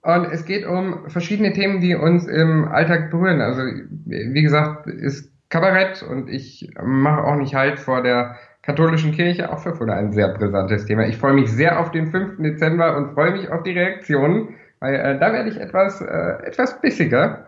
und 0.06 0.32
es 0.32 0.46
geht 0.46 0.68
um 0.68 1.10
verschiedene 1.10 1.52
Themen, 1.54 1.82
die 1.82 1.96
uns 1.96 2.28
im 2.28 2.68
Alltag 2.68 3.10
berühren. 3.10 3.42
Also, 3.42 3.64
wie 4.06 4.42
gesagt, 4.44 4.86
ist 4.86 5.32
Kabarett 5.50 6.04
und 6.04 6.30
ich 6.30 6.70
mache 6.84 7.24
auch 7.24 7.36
nicht 7.36 7.56
halt 7.56 7.80
vor 7.80 8.04
der 8.04 8.36
katholischen 8.62 9.14
Kirche, 9.14 9.52
auch 9.52 9.60
für 9.60 9.74
Fulda 9.74 9.94
ein 9.94 10.12
sehr 10.12 10.30
brisantes 10.30 10.86
Thema. 10.86 11.08
Ich 11.08 11.18
freue 11.18 11.34
mich 11.34 11.52
sehr 11.52 11.80
auf 11.80 11.90
den 11.90 12.12
5. 12.12 12.38
Dezember 12.38 12.96
und 12.96 13.14
freue 13.14 13.32
mich 13.32 13.50
auf 13.50 13.64
die 13.64 13.72
Reaktionen, 13.72 14.50
weil 14.80 14.94
äh, 14.94 15.20
da 15.20 15.34
werde 15.34 15.50
ich 15.50 15.60
etwas, 15.60 16.02
äh, 16.02 16.46
etwas 16.46 16.80
bissiger. 16.82 17.48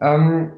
Ähm, 0.00 0.52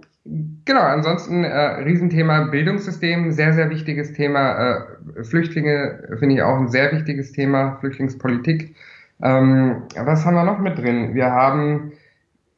genau, 0.66 0.82
ansonsten 0.82 1.44
äh, 1.44 1.82
Riesenthema 1.82 2.44
Bildungssystem, 2.50 3.32
sehr, 3.32 3.54
sehr 3.54 3.70
wichtiges 3.70 4.12
Thema. 4.12 4.87
Äh, 5.16 5.24
Flüchtlinge 5.24 6.16
finde 6.18 6.34
ich 6.34 6.42
auch 6.42 6.58
ein 6.58 6.68
sehr 6.68 6.92
wichtiges 6.92 7.32
Thema, 7.32 7.78
Flüchtlingspolitik. 7.80 8.74
Ähm, 9.22 9.83
was 9.96 10.24
haben 10.24 10.35
wir 10.35 10.44
noch 10.44 10.59
mit 10.59 10.78
drin? 10.78 11.14
Wir 11.14 11.31
haben 11.31 11.92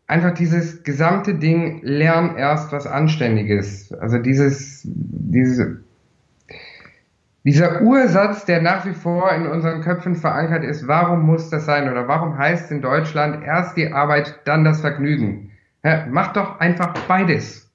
einfach 0.06 0.34
dieses 0.34 0.82
gesamte 0.82 1.34
Ding, 1.34 1.80
lern 1.82 2.36
erst 2.36 2.72
was 2.72 2.86
Anständiges. 2.86 3.92
Also 3.94 4.18
dieses, 4.18 4.82
diese, 4.84 5.80
dieser 7.44 7.80
Ursatz, 7.80 8.44
der 8.44 8.60
nach 8.60 8.84
wie 8.84 8.92
vor 8.92 9.32
in 9.32 9.46
unseren 9.46 9.80
Köpfen 9.80 10.16
verankert 10.16 10.64
ist, 10.64 10.86
warum 10.86 11.22
muss 11.24 11.48
das 11.48 11.64
sein 11.64 11.90
oder 11.90 12.08
warum 12.08 12.36
heißt 12.36 12.70
in 12.70 12.82
Deutschland 12.82 13.44
erst 13.44 13.76
die 13.76 13.92
Arbeit, 13.92 14.40
dann 14.44 14.64
das 14.64 14.80
Vergnügen? 14.80 15.52
Ja, 15.82 16.06
mach 16.10 16.32
doch 16.34 16.60
einfach 16.60 16.92
beides. 17.08 17.70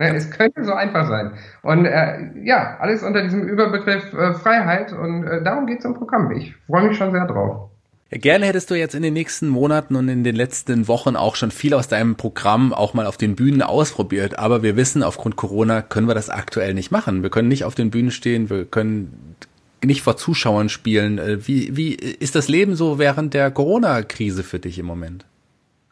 Ja, 0.00 0.08
es 0.14 0.30
könnte 0.30 0.64
so 0.64 0.72
einfach 0.72 1.06
sein. 1.06 1.32
Und 1.62 1.84
äh, 1.84 2.30
ja, 2.42 2.78
alles 2.80 3.02
unter 3.02 3.22
diesem 3.22 3.42
Überbegriff 3.42 4.14
äh, 4.14 4.32
Freiheit 4.32 4.94
und 4.94 5.24
äh, 5.24 5.42
darum 5.42 5.66
geht 5.66 5.80
es 5.80 5.84
im 5.84 5.94
Programm. 5.94 6.30
Ich 6.32 6.56
freue 6.66 6.88
mich 6.88 6.96
schon 6.96 7.12
sehr 7.12 7.26
drauf. 7.26 7.69
Gerne 8.12 8.46
hättest 8.46 8.70
du 8.70 8.74
jetzt 8.74 8.96
in 8.96 9.02
den 9.02 9.14
nächsten 9.14 9.46
Monaten 9.46 9.94
und 9.94 10.08
in 10.08 10.24
den 10.24 10.34
letzten 10.34 10.88
Wochen 10.88 11.14
auch 11.14 11.36
schon 11.36 11.52
viel 11.52 11.74
aus 11.74 11.86
deinem 11.86 12.16
Programm 12.16 12.72
auch 12.72 12.92
mal 12.92 13.06
auf 13.06 13.16
den 13.16 13.36
Bühnen 13.36 13.62
ausprobiert. 13.62 14.36
Aber 14.36 14.64
wir 14.64 14.74
wissen, 14.74 15.04
aufgrund 15.04 15.36
Corona 15.36 15.80
können 15.80 16.08
wir 16.08 16.14
das 16.14 16.28
aktuell 16.28 16.74
nicht 16.74 16.90
machen. 16.90 17.22
Wir 17.22 17.30
können 17.30 17.46
nicht 17.46 17.64
auf 17.64 17.76
den 17.76 17.90
Bühnen 17.90 18.10
stehen, 18.10 18.50
wir 18.50 18.64
können 18.64 19.36
nicht 19.84 20.02
vor 20.02 20.16
Zuschauern 20.16 20.68
spielen. 20.68 21.18
Äh, 21.18 21.46
wie, 21.46 21.76
wie 21.76 21.94
ist 21.94 22.34
das 22.34 22.48
Leben 22.48 22.74
so 22.74 22.98
während 22.98 23.32
der 23.32 23.52
Corona-Krise 23.52 24.42
für 24.42 24.58
dich 24.58 24.80
im 24.80 24.86
Moment? 24.86 25.24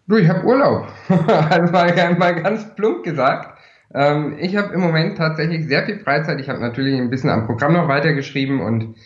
Du, 0.09 0.17
ich 0.17 0.29
habe 0.29 0.45
Urlaub. 0.45 0.89
also 1.09 1.73
mal, 1.73 2.17
mal 2.19 2.43
ganz 2.43 2.75
plump 2.75 3.05
gesagt. 3.05 3.59
Ähm, 3.95 4.37
ich 4.41 4.57
habe 4.57 4.75
im 4.75 4.81
Moment 4.81 5.19
tatsächlich 5.19 5.69
sehr 5.69 5.87
viel 5.87 6.01
Freizeit. 6.01 6.41
Ich 6.41 6.49
habe 6.49 6.61
natürlich 6.61 6.99
ein 6.99 7.11
bisschen 7.11 7.31
am 7.31 7.47
Programm 7.47 7.75
noch 7.75 7.87
weitergeschrieben 7.87 8.61
und 8.61 8.97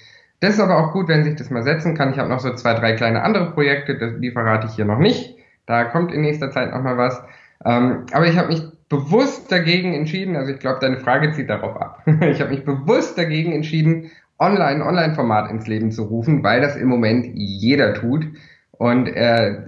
das 0.43 0.55
ist 0.55 0.61
aber 0.61 0.77
auch 0.77 0.93
gut, 0.93 1.07
wenn 1.07 1.23
sich 1.23 1.37
das 1.37 1.51
mal 1.51 1.63
setzen 1.63 1.95
kann. 1.95 2.11
Ich 2.11 2.19
habe 2.19 2.29
noch 2.29 2.41
so 2.41 2.53
zwei, 2.55 2.75
drei 2.75 2.95
kleine 2.95 3.23
andere 3.23 3.53
Projekte, 3.53 4.19
die 4.19 4.33
verrate 4.33 4.67
ich 4.67 4.75
hier 4.75 4.85
noch 4.85 4.99
nicht. 4.99 5.37
Da 5.67 5.85
kommt 5.85 6.13
in 6.13 6.21
nächster 6.21 6.51
Zeit 6.51 6.73
noch 6.73 6.83
mal 6.83 6.99
was. 6.99 7.23
Ähm, 7.65 8.07
aber 8.13 8.27
ich 8.27 8.37
habe 8.37 8.49
mich 8.49 8.61
bewusst 8.89 9.53
dagegen 9.53 9.95
entschieden, 9.95 10.35
also 10.35 10.51
ich 10.53 10.59
glaube, 10.59 10.81
deine 10.81 10.99
Frage 10.99 11.31
zieht 11.31 11.49
darauf 11.49 11.81
ab. 11.81 12.03
ich 12.23 12.41
habe 12.41 12.51
mich 12.51 12.65
bewusst 12.65 13.17
dagegen 13.17 13.53
entschieden, 13.53 14.11
online, 14.41 14.85
Online-Format 14.85 15.49
ins 15.49 15.69
Leben 15.69 15.93
zu 15.93 16.03
rufen, 16.03 16.43
weil 16.43 16.61
das 16.61 16.75
im 16.75 16.89
Moment 16.89 17.25
jeder 17.35 17.95
tut. 17.95 18.27
Und 18.73 19.07
äh, 19.07 19.61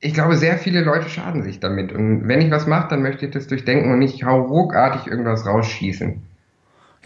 ich 0.00 0.14
glaube, 0.14 0.36
sehr 0.36 0.56
viele 0.56 0.80
Leute 0.80 1.10
schaden 1.10 1.42
sich 1.42 1.60
damit. 1.60 1.92
Und 1.92 2.26
wenn 2.26 2.40
ich 2.40 2.50
was 2.50 2.66
mache, 2.66 2.88
dann 2.88 3.02
möchte 3.02 3.26
ich 3.26 3.32
das 3.32 3.48
durchdenken 3.48 3.92
und 3.92 3.98
nicht 3.98 4.24
hauruckartig 4.24 5.08
irgendwas 5.08 5.44
rausschießen. 5.44 6.22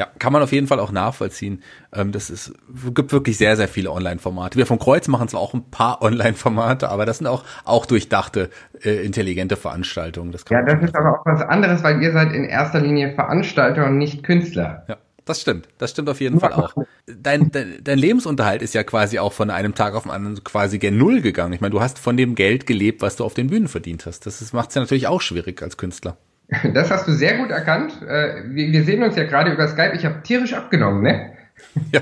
Ja, 0.01 0.09
kann 0.19 0.33
man 0.33 0.41
auf 0.41 0.51
jeden 0.51 0.67
Fall 0.67 0.81
auch 0.81 0.93
nachvollziehen. 0.93 1.63
Ähm, 1.93 2.11
das 2.11 2.31
ist, 2.31 2.55
gibt 2.95 3.13
wirklich 3.13 3.37
sehr, 3.37 3.55
sehr 3.59 3.69
viele 3.69 3.93
Online-Formate. 3.93 4.57
Wir 4.57 4.65
vom 4.65 4.79
Kreuz 4.79 5.09
machen 5.09 5.29
zwar 5.29 5.43
auch 5.43 5.53
ein 5.53 5.71
paar 5.71 6.01
Online-Formate, 6.03 6.89
aber 6.89 7.05
das 7.05 7.19
sind 7.19 7.27
auch, 7.27 7.45
auch 7.67 7.85
durchdachte, 7.85 8.49
äh, 8.83 9.05
intelligente 9.05 9.57
Veranstaltungen. 9.57 10.33
Das 10.33 10.47
ja, 10.49 10.63
das 10.63 10.83
ist 10.83 10.97
aber 10.97 11.21
auch 11.21 11.27
was 11.27 11.43
anderes, 11.43 11.83
weil 11.83 12.03
ihr 12.03 12.13
seid 12.13 12.33
in 12.33 12.45
erster 12.45 12.81
Linie 12.81 13.13
Veranstalter 13.13 13.85
und 13.89 13.99
nicht 13.99 14.23
Künstler. 14.23 14.87
Ja. 14.89 14.97
Das 15.27 15.43
stimmt, 15.43 15.69
das 15.77 15.91
stimmt 15.91 16.09
auf 16.09 16.23
jeden 16.23 16.41
Fall 16.41 16.55
auch. 16.55 16.73
Dein, 17.07 17.51
dein, 17.53 17.81
dein 17.85 17.99
Lebensunterhalt 17.99 18.63
ist 18.63 18.73
ja 18.73 18.85
quasi 18.85 19.19
auch 19.19 19.35
von 19.35 19.51
einem 19.51 19.75
Tag 19.75 19.95
auf 19.95 20.05
den 20.05 20.13
anderen 20.13 20.43
quasi 20.43 20.79
gen 20.79 20.97
Null 20.97 21.21
gegangen. 21.21 21.53
Ich 21.53 21.61
meine, 21.61 21.73
du 21.73 21.83
hast 21.83 21.99
von 21.99 22.17
dem 22.17 22.35
Geld 22.35 22.67
gelebt, 22.67 23.03
was 23.03 23.17
du 23.17 23.25
auf 23.25 23.35
den 23.35 23.49
Bühnen 23.49 23.69
verdient 23.69 24.07
hast. 24.07 24.25
Das 24.25 24.53
macht 24.55 24.71
es 24.71 24.77
ja 24.77 24.81
natürlich 24.81 25.09
auch 25.09 25.21
schwierig 25.21 25.63
als 25.63 25.77
Künstler. 25.77 26.17
Das 26.75 26.91
hast 26.91 27.07
du 27.07 27.13
sehr 27.13 27.37
gut 27.39 27.51
erkannt. 27.51 28.03
Äh, 28.03 28.43
wir 28.47 28.85
sehen 28.85 29.03
uns 29.03 29.17
ja 29.17 29.25
gerade 29.25 29.53
über 29.53 29.69
Skype. 29.69 29.93
Ich 29.95 30.05
habe 30.05 30.23
tierisch 30.23 30.53
abgenommen, 30.55 31.03
ne? 31.03 31.33
Ja, 31.93 32.01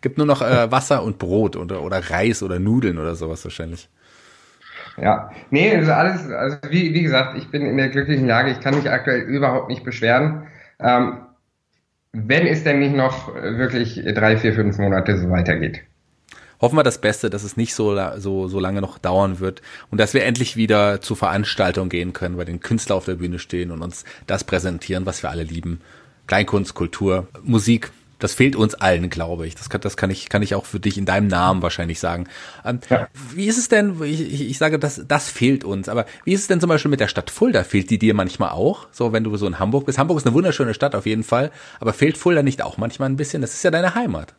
gibt 0.00 0.18
nur 0.18 0.26
noch 0.26 0.42
äh, 0.42 0.70
Wasser 0.70 1.02
und 1.02 1.18
Brot 1.18 1.56
oder, 1.56 1.82
oder 1.82 2.10
Reis 2.10 2.42
oder 2.42 2.58
Nudeln 2.58 2.98
oder 2.98 3.14
sowas 3.14 3.44
wahrscheinlich. 3.44 3.88
Ja, 4.96 5.30
nee, 5.50 5.74
also 5.74 5.92
alles, 5.92 6.30
also 6.30 6.56
wie, 6.70 6.94
wie 6.94 7.02
gesagt, 7.02 7.36
ich 7.36 7.50
bin 7.50 7.62
in 7.62 7.76
der 7.76 7.90
glücklichen 7.90 8.26
Lage, 8.26 8.50
ich 8.50 8.60
kann 8.60 8.74
mich 8.74 8.90
aktuell 8.90 9.20
überhaupt 9.20 9.68
nicht 9.68 9.84
beschweren. 9.84 10.46
Ähm, 10.80 11.18
wenn 12.12 12.46
es 12.46 12.64
denn 12.64 12.78
nicht 12.78 12.94
noch 12.94 13.34
wirklich 13.34 14.02
drei, 14.14 14.38
vier, 14.38 14.54
fünf 14.54 14.78
Monate 14.78 15.18
so 15.18 15.28
weitergeht. 15.28 15.82
Hoffen 16.60 16.76
wir 16.76 16.82
das 16.82 17.00
Beste, 17.00 17.30
dass 17.30 17.42
es 17.42 17.56
nicht 17.56 17.74
so, 17.74 17.98
so, 18.18 18.48
so 18.48 18.60
lange 18.60 18.80
noch 18.80 18.98
dauern 18.98 19.40
wird 19.40 19.62
und 19.90 19.98
dass 19.98 20.14
wir 20.14 20.24
endlich 20.24 20.56
wieder 20.56 21.00
zu 21.00 21.14
Veranstaltungen 21.14 21.90
gehen 21.90 22.12
können, 22.12 22.36
bei 22.36 22.44
den 22.44 22.60
Künstler 22.60 22.96
auf 22.96 23.04
der 23.04 23.14
Bühne 23.14 23.38
stehen 23.38 23.70
und 23.70 23.82
uns 23.82 24.04
das 24.26 24.44
präsentieren, 24.44 25.06
was 25.06 25.22
wir 25.22 25.30
alle 25.30 25.44
lieben. 25.44 25.80
Kleinkunst, 26.26 26.74
Kultur, 26.74 27.28
Musik, 27.42 27.92
das 28.18 28.34
fehlt 28.34 28.56
uns 28.56 28.74
allen, 28.74 29.10
glaube 29.10 29.46
ich. 29.46 29.54
Das 29.54 29.68
kann, 29.68 29.80
das 29.80 29.96
kann 29.96 30.10
ich, 30.10 30.28
kann 30.28 30.42
ich 30.42 30.54
auch 30.54 30.64
für 30.64 30.80
dich 30.80 30.96
in 30.96 31.04
deinem 31.04 31.28
Namen 31.28 31.62
wahrscheinlich 31.62 32.00
sagen. 32.00 32.28
Ähm, 32.64 32.80
ja. 32.88 33.08
Wie 33.34 33.46
ist 33.46 33.58
es 33.58 33.68
denn, 33.68 34.02
ich, 34.02 34.20
ich, 34.20 34.40
ich 34.48 34.58
sage, 34.58 34.78
das, 34.78 35.02
das 35.06 35.28
fehlt 35.28 35.64
uns, 35.64 35.88
aber 35.88 36.06
wie 36.24 36.32
ist 36.32 36.42
es 36.42 36.46
denn 36.46 36.60
zum 36.60 36.68
Beispiel 36.68 36.90
mit 36.90 37.00
der 37.00 37.08
Stadt 37.08 37.30
Fulda? 37.30 37.64
Fehlt 37.64 37.90
die 37.90 37.98
dir 37.98 38.14
manchmal 38.14 38.50
auch? 38.50 38.86
So, 38.90 39.12
wenn 39.12 39.24
du 39.24 39.36
so 39.36 39.46
in 39.46 39.58
Hamburg 39.58 39.86
bist. 39.86 39.98
Hamburg 39.98 40.18
ist 40.18 40.26
eine 40.26 40.34
wunderschöne 40.34 40.72
Stadt 40.72 40.94
auf 40.94 41.06
jeden 41.06 41.24
Fall, 41.24 41.50
aber 41.78 41.92
fehlt 41.92 42.16
Fulda 42.16 42.42
nicht 42.42 42.62
auch 42.62 42.78
manchmal 42.78 43.10
ein 43.10 43.16
bisschen? 43.16 43.42
Das 43.42 43.52
ist 43.52 43.62
ja 43.62 43.70
deine 43.70 43.94
Heimat. 43.94 44.34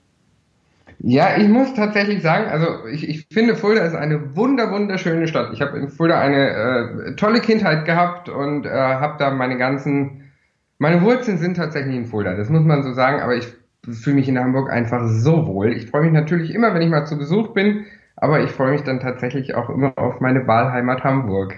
Ja, 0.99 1.37
ich 1.37 1.47
muss 1.47 1.73
tatsächlich 1.75 2.23
sagen, 2.23 2.49
also 2.49 2.87
ich, 2.87 3.07
ich 3.07 3.27
finde 3.31 3.55
Fulda 3.55 3.81
ist 3.83 3.95
eine 3.95 4.35
wunder 4.35 4.71
wunderschöne 4.71 5.27
Stadt. 5.27 5.53
Ich 5.53 5.61
habe 5.61 5.77
in 5.77 5.89
Fulda 5.89 6.19
eine 6.19 6.49
äh, 7.09 7.15
tolle 7.15 7.39
Kindheit 7.39 7.85
gehabt 7.85 8.29
und 8.29 8.65
äh, 8.65 8.69
habe 8.69 9.15
da 9.19 9.29
meine 9.31 9.57
ganzen 9.57 10.23
meine 10.79 11.01
Wurzeln 11.01 11.37
sind 11.37 11.57
tatsächlich 11.57 11.95
in 11.95 12.05
Fulda, 12.05 12.35
das 12.35 12.49
muss 12.49 12.63
man 12.63 12.83
so 12.83 12.93
sagen, 12.93 13.21
aber 13.21 13.35
ich 13.35 13.47
fühle 13.89 14.17
mich 14.17 14.29
in 14.29 14.37
Hamburg 14.37 14.69
einfach 14.71 15.07
so 15.07 15.47
wohl. 15.47 15.73
Ich 15.73 15.89
freue 15.89 16.03
mich 16.03 16.11
natürlich 16.11 16.53
immer, 16.53 16.73
wenn 16.73 16.81
ich 16.81 16.89
mal 16.89 17.05
zu 17.05 17.17
Besuch 17.17 17.53
bin, 17.53 17.85
aber 18.15 18.43
ich 18.43 18.51
freue 18.51 18.71
mich 18.71 18.83
dann 18.83 18.99
tatsächlich 18.99 19.55
auch 19.55 19.69
immer 19.69 19.97
auf 19.97 20.19
meine 20.19 20.45
Wahlheimat 20.47 21.03
Hamburg. 21.03 21.55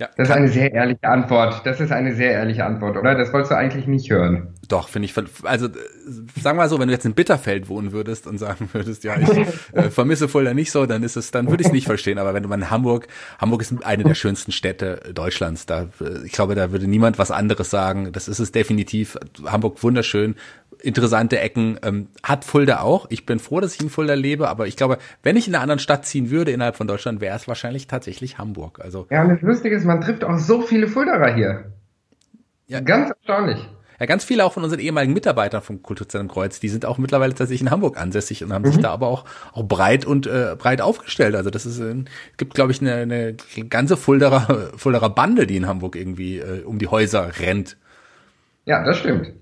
Ja, 0.00 0.08
das 0.16 0.28
ist 0.28 0.34
eine 0.34 0.48
sehr 0.48 0.72
ehrliche 0.72 1.08
Antwort. 1.08 1.62
Das 1.64 1.80
ist 1.80 1.90
eine 1.90 2.14
sehr 2.14 2.30
ehrliche 2.30 2.64
Antwort, 2.64 2.96
oder? 2.96 3.16
Das 3.16 3.32
wolltest 3.32 3.50
du 3.50 3.56
eigentlich 3.56 3.88
nicht 3.88 4.08
hören. 4.10 4.54
Doch, 4.68 4.88
finde 4.88 5.06
ich. 5.06 5.14
Also 5.42 5.66
sagen 5.66 6.56
wir 6.56 6.62
mal 6.62 6.68
so, 6.68 6.78
wenn 6.78 6.86
du 6.86 6.94
jetzt 6.94 7.04
in 7.04 7.14
Bitterfeld 7.14 7.68
wohnen 7.68 7.90
würdest 7.90 8.28
und 8.28 8.38
sagen 8.38 8.68
würdest, 8.72 9.02
ja, 9.02 9.16
ich 9.18 9.28
äh, 9.72 9.90
vermisse 9.90 10.28
Fulda 10.28 10.54
nicht 10.54 10.70
so, 10.70 10.86
dann 10.86 11.02
ist 11.02 11.16
es, 11.16 11.32
dann 11.32 11.50
würde 11.50 11.62
ich 11.62 11.66
es 11.66 11.72
nicht 11.72 11.86
verstehen. 11.86 12.18
Aber 12.18 12.32
wenn 12.32 12.44
du 12.44 12.48
mal 12.48 12.54
in 12.54 12.70
Hamburg, 12.70 13.08
Hamburg 13.38 13.60
ist 13.60 13.84
eine 13.84 14.04
der 14.04 14.14
schönsten 14.14 14.52
Städte 14.52 15.00
Deutschlands. 15.12 15.66
Da, 15.66 15.88
ich 16.24 16.30
glaube, 16.30 16.54
da 16.54 16.70
würde 16.70 16.86
niemand 16.86 17.18
was 17.18 17.32
anderes 17.32 17.68
sagen. 17.68 18.12
Das 18.12 18.28
ist 18.28 18.38
es 18.38 18.52
definitiv. 18.52 19.18
Hamburg 19.46 19.82
wunderschön, 19.82 20.36
interessante 20.82 21.38
Ecken. 21.38 21.78
Ähm, 21.82 22.08
hat 22.22 22.44
Fulda 22.44 22.80
auch. 22.80 23.06
Ich 23.10 23.26
bin 23.26 23.38
froh, 23.38 23.60
dass 23.60 23.74
ich 23.74 23.80
in 23.80 23.90
Fulda 23.90 24.14
lebe, 24.14 24.48
aber 24.48 24.66
ich 24.66 24.76
glaube, 24.76 24.98
wenn 25.22 25.36
ich 25.36 25.48
in 25.48 25.54
einer 25.54 25.62
anderen 25.62 25.78
Stadt 25.78 26.06
ziehen 26.06 26.30
würde 26.30 26.50
innerhalb 26.50 26.76
von 26.76 26.86
Deutschland, 26.86 27.20
wäre 27.20 27.36
es 27.36 27.48
wahrscheinlich 27.48 27.86
tatsächlich 27.86 28.38
Hamburg. 28.38 28.80
Also 28.80 29.06
ja, 29.10 29.22
und 29.22 29.30
das 29.30 29.42
Lustige 29.42 29.76
ist, 29.76 29.84
man 29.84 30.00
trifft 30.00 30.24
auch 30.24 30.38
so 30.38 30.62
viele 30.62 30.88
Fuldaer 30.88 31.34
hier. 31.34 31.72
Ja. 32.66 32.80
Ganz 32.80 33.10
erstaunlich. 33.10 33.66
Ja, 34.00 34.06
ganz 34.06 34.24
viele 34.24 34.44
auch 34.44 34.52
von 34.52 34.62
unseren 34.62 34.78
ehemaligen 34.78 35.12
Mitarbeitern 35.12 35.60
vom 35.60 35.82
Kulturzentrum 35.82 36.28
Kreuz, 36.32 36.60
die 36.60 36.68
sind 36.68 36.86
auch 36.86 36.98
mittlerweile 36.98 37.34
tatsächlich 37.34 37.62
in 37.62 37.70
Hamburg 37.70 37.98
ansässig 37.98 38.44
und 38.44 38.52
haben 38.52 38.62
mhm. 38.62 38.72
sich 38.72 38.80
da 38.80 38.90
aber 38.90 39.08
auch, 39.08 39.24
auch 39.52 39.64
breit 39.64 40.04
und 40.04 40.28
äh, 40.28 40.54
breit 40.56 40.80
aufgestellt. 40.80 41.34
Also 41.34 41.50
das 41.50 41.66
ist, 41.66 41.80
äh, 41.80 42.04
gibt, 42.36 42.54
glaube 42.54 42.70
ich, 42.70 42.80
eine, 42.80 42.94
eine 42.94 43.34
ganze 43.68 43.96
Fulderer, 43.96 44.70
Fulderer 44.76 45.10
Bande, 45.10 45.48
die 45.48 45.56
in 45.56 45.66
Hamburg 45.66 45.96
irgendwie 45.96 46.38
äh, 46.38 46.62
um 46.62 46.78
die 46.78 46.86
Häuser 46.86 47.40
rennt. 47.40 47.76
Ja, 48.66 48.84
das 48.84 48.98
stimmt. 48.98 49.32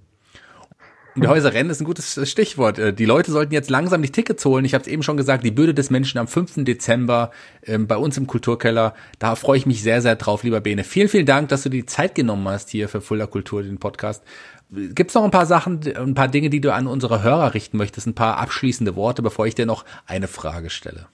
Die 1.16 1.28
Häuser 1.28 1.54
rennen 1.54 1.70
ist 1.70 1.80
ein 1.80 1.86
gutes 1.86 2.30
Stichwort. 2.30 2.78
Äh, 2.78 2.92
die 2.92 3.06
Leute 3.06 3.30
sollten 3.30 3.54
jetzt 3.54 3.70
langsam 3.70 4.02
die 4.02 4.10
Tickets 4.10 4.44
holen. 4.44 4.66
Ich 4.66 4.74
habe 4.74 4.82
es 4.82 4.88
eben 4.88 5.02
schon 5.02 5.16
gesagt, 5.16 5.44
die 5.44 5.50
Bürde 5.50 5.72
des 5.72 5.88
Menschen 5.88 6.18
am 6.18 6.28
5. 6.28 6.64
Dezember 6.64 7.30
ähm, 7.64 7.86
bei 7.86 7.96
uns 7.96 8.18
im 8.18 8.26
Kulturkeller. 8.26 8.94
Da 9.18 9.34
freue 9.34 9.56
ich 9.56 9.64
mich 9.64 9.82
sehr, 9.82 10.02
sehr 10.02 10.16
drauf, 10.16 10.42
lieber 10.42 10.60
Bene. 10.60 10.84
Vielen, 10.84 11.08
vielen 11.08 11.24
Dank, 11.24 11.48
dass 11.48 11.62
du 11.62 11.70
die 11.70 11.86
Zeit 11.86 12.14
genommen 12.14 12.46
hast 12.48 12.68
hier 12.68 12.90
für 12.90 13.00
Fuller 13.00 13.26
Kultur, 13.28 13.62
den 13.62 13.78
Podcast. 13.78 14.24
Gibt 14.70 15.10
es 15.10 15.14
noch 15.14 15.24
ein 15.24 15.30
paar 15.30 15.46
Sachen, 15.46 15.80
ein 15.96 16.14
paar 16.14 16.28
Dinge, 16.28 16.50
die 16.50 16.60
du 16.60 16.74
an 16.74 16.86
unsere 16.86 17.22
Hörer 17.22 17.54
richten 17.54 17.78
möchtest, 17.78 18.06
ein 18.06 18.14
paar 18.14 18.36
abschließende 18.36 18.94
Worte, 18.94 19.22
bevor 19.22 19.46
ich 19.46 19.54
dir 19.54 19.64
noch 19.64 19.86
eine 20.06 20.28
Frage 20.28 20.68
stelle? 20.68 21.06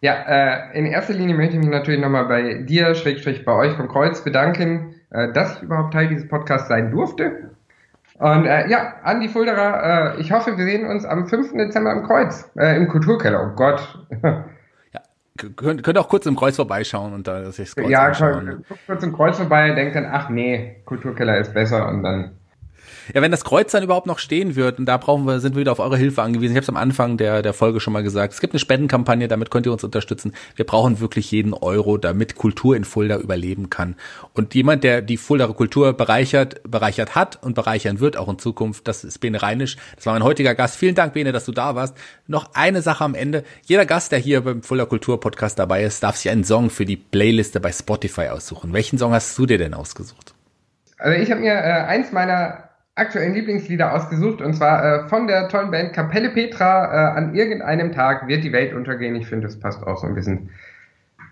Ja, 0.00 0.14
äh, 0.14 0.78
in 0.78 0.86
erster 0.86 1.12
Linie 1.12 1.34
möchte 1.34 1.54
ich 1.54 1.60
mich 1.60 1.70
natürlich 1.70 2.00
nochmal 2.00 2.26
bei 2.26 2.62
dir, 2.62 2.94
Schrägstrich 2.94 3.44
bei 3.44 3.52
euch 3.52 3.76
vom 3.76 3.88
Kreuz 3.88 4.22
bedanken, 4.22 4.94
äh, 5.10 5.32
dass 5.32 5.56
ich 5.56 5.62
überhaupt 5.64 5.92
Teil 5.92 6.08
dieses 6.08 6.28
Podcasts 6.28 6.68
sein 6.68 6.92
durfte 6.92 7.50
und 8.18 8.46
äh, 8.46 8.68
ja, 8.68 8.94
Andi 9.04 9.28
Fulderer, 9.28 10.14
äh, 10.16 10.20
ich 10.20 10.32
hoffe, 10.32 10.56
wir 10.56 10.64
sehen 10.64 10.86
uns 10.86 11.04
am 11.04 11.26
5. 11.28 11.52
Dezember 11.52 11.92
im 11.92 12.02
Kreuz, 12.04 12.50
äh, 12.58 12.76
im 12.76 12.88
Kulturkeller. 12.88 13.50
Oh 13.52 13.54
Gott. 13.56 13.98
ja, 14.22 15.00
könnt, 15.56 15.82
könnt 15.84 15.98
auch 15.98 16.08
kurz 16.08 16.26
im 16.26 16.36
Kreuz 16.36 16.56
vorbeischauen 16.56 17.12
und 17.12 17.28
da 17.28 17.50
sich 17.52 17.66
das 17.72 17.76
Kreuz 17.76 17.90
Ja, 17.90 18.06
anschauen. 18.06 18.64
kurz 18.86 19.02
im 19.02 19.12
Kreuz 19.12 19.36
vorbei, 19.36 19.70
denkt 19.70 19.94
dann, 19.96 20.06
ach 20.10 20.28
nee, 20.30 20.82
Kulturkeller 20.84 21.38
ist 21.38 21.54
besser 21.54 21.88
und 21.88 22.02
dann 22.02 22.37
ja, 23.14 23.22
wenn 23.22 23.30
das 23.30 23.44
Kreuz 23.44 23.72
dann 23.72 23.82
überhaupt 23.82 24.06
noch 24.06 24.18
stehen 24.18 24.56
wird, 24.56 24.78
und 24.78 24.86
da 24.86 24.96
brauchen 24.96 25.24
wir, 25.26 25.40
sind 25.40 25.54
wir 25.54 25.60
wieder 25.60 25.72
auf 25.72 25.78
eure 25.78 25.96
Hilfe 25.96 26.22
angewiesen. 26.22 26.52
Ich 26.52 26.56
habe 26.56 26.62
es 26.62 26.68
am 26.68 26.76
Anfang 26.76 27.16
der, 27.16 27.42
der 27.42 27.52
Folge 27.52 27.80
schon 27.80 27.92
mal 27.92 28.02
gesagt. 28.02 28.32
Es 28.32 28.40
gibt 28.40 28.52
eine 28.54 28.60
Spendenkampagne, 28.60 29.28
damit 29.28 29.50
könnt 29.50 29.66
ihr 29.66 29.72
uns 29.72 29.84
unterstützen. 29.84 30.32
Wir 30.56 30.66
brauchen 30.66 31.00
wirklich 31.00 31.30
jeden 31.30 31.54
Euro, 31.54 31.96
damit 31.96 32.36
Kultur 32.36 32.76
in 32.76 32.84
Fulda 32.84 33.18
überleben 33.18 33.70
kann. 33.70 33.96
Und 34.34 34.54
jemand, 34.54 34.84
der 34.84 35.02
die 35.02 35.16
Fuldaer 35.16 35.54
Kultur 35.54 35.92
bereichert, 35.92 36.60
bereichert 36.68 37.14
hat 37.14 37.42
und 37.42 37.54
bereichern 37.54 38.00
wird, 38.00 38.16
auch 38.16 38.28
in 38.28 38.38
Zukunft, 38.38 38.88
das 38.88 39.04
ist 39.04 39.18
Bene 39.18 39.42
Reinisch. 39.42 39.76
Das 39.96 40.06
war 40.06 40.12
mein 40.12 40.24
heutiger 40.24 40.54
Gast. 40.54 40.76
Vielen 40.76 40.94
Dank, 40.94 41.14
Bene, 41.14 41.32
dass 41.32 41.44
du 41.44 41.52
da 41.52 41.74
warst. 41.74 41.96
Noch 42.26 42.54
eine 42.54 42.82
Sache 42.82 43.04
am 43.04 43.14
Ende. 43.14 43.44
Jeder 43.64 43.86
Gast, 43.86 44.12
der 44.12 44.18
hier 44.18 44.42
beim 44.42 44.62
Fulda 44.62 44.84
Kultur 44.84 45.20
Podcast 45.20 45.58
dabei 45.58 45.82
ist, 45.82 46.02
darf 46.02 46.16
sich 46.16 46.30
einen 46.30 46.44
Song 46.44 46.70
für 46.70 46.84
die 46.84 46.96
Playliste 46.96 47.60
bei 47.60 47.72
Spotify 47.72 48.28
aussuchen. 48.28 48.72
Welchen 48.72 48.98
Song 48.98 49.12
hast 49.12 49.36
du 49.38 49.46
dir 49.46 49.58
denn 49.58 49.74
ausgesucht? 49.74 50.34
Also 50.98 51.20
ich 51.20 51.30
habe 51.30 51.40
mir 51.40 51.52
äh, 51.52 51.84
eins 51.86 52.12
meiner 52.12 52.67
aktuellen 52.98 53.34
Lieblingslieder 53.34 53.94
ausgesucht 53.94 54.40
und 54.40 54.54
zwar 54.54 55.04
äh, 55.04 55.08
von 55.08 55.26
der 55.26 55.48
tollen 55.48 55.70
Band 55.70 55.92
Kapelle 55.92 56.30
Petra. 56.30 57.14
Äh, 57.14 57.18
an 57.18 57.34
irgendeinem 57.34 57.92
Tag 57.92 58.28
wird 58.28 58.44
die 58.44 58.52
Welt 58.52 58.74
untergehen. 58.74 59.14
Ich 59.14 59.26
finde, 59.26 59.46
das 59.46 59.58
passt 59.58 59.86
auch 59.86 59.98
so 59.98 60.06
ein 60.06 60.14
bisschen 60.14 60.50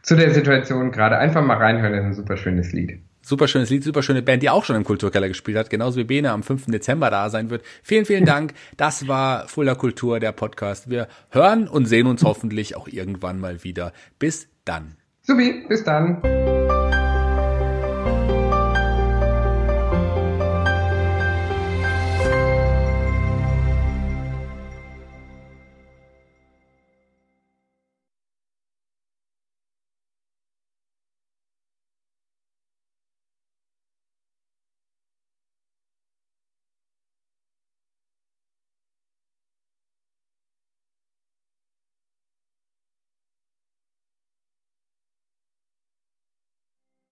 zu 0.02 0.14
der 0.16 0.30
Situation 0.32 0.92
gerade. 0.92 1.18
Einfach 1.18 1.44
mal 1.44 1.56
reinhören, 1.56 1.92
das 1.92 2.02
ist 2.02 2.06
ein 2.06 2.14
super 2.14 2.36
schönes 2.36 2.72
Lied. 2.72 3.00
Super 3.22 3.48
schönes 3.48 3.70
Lied, 3.70 3.82
super 3.82 4.04
schöne 4.04 4.22
Band, 4.22 4.44
die 4.44 4.50
auch 4.50 4.64
schon 4.64 4.76
im 4.76 4.84
Kulturkeller 4.84 5.26
gespielt 5.26 5.58
hat, 5.58 5.68
genauso 5.68 5.98
wie 5.98 6.04
Bene 6.04 6.30
am 6.30 6.44
5. 6.44 6.66
Dezember 6.66 7.10
da 7.10 7.28
sein 7.28 7.50
wird. 7.50 7.64
Vielen, 7.82 8.04
vielen 8.04 8.24
Dank. 8.26 8.54
Das 8.76 9.08
war 9.08 9.48
Fuller 9.48 9.74
Kultur, 9.74 10.20
der 10.20 10.30
Podcast. 10.30 10.88
Wir 10.88 11.08
hören 11.30 11.66
und 11.66 11.86
sehen 11.86 12.06
uns 12.06 12.22
hoffentlich 12.22 12.76
auch 12.76 12.86
irgendwann 12.86 13.40
mal 13.40 13.64
wieder. 13.64 13.92
Bis 14.20 14.48
dann. 14.64 14.94
Subi, 15.22 15.64
bis 15.68 15.82
dann. 15.82 16.22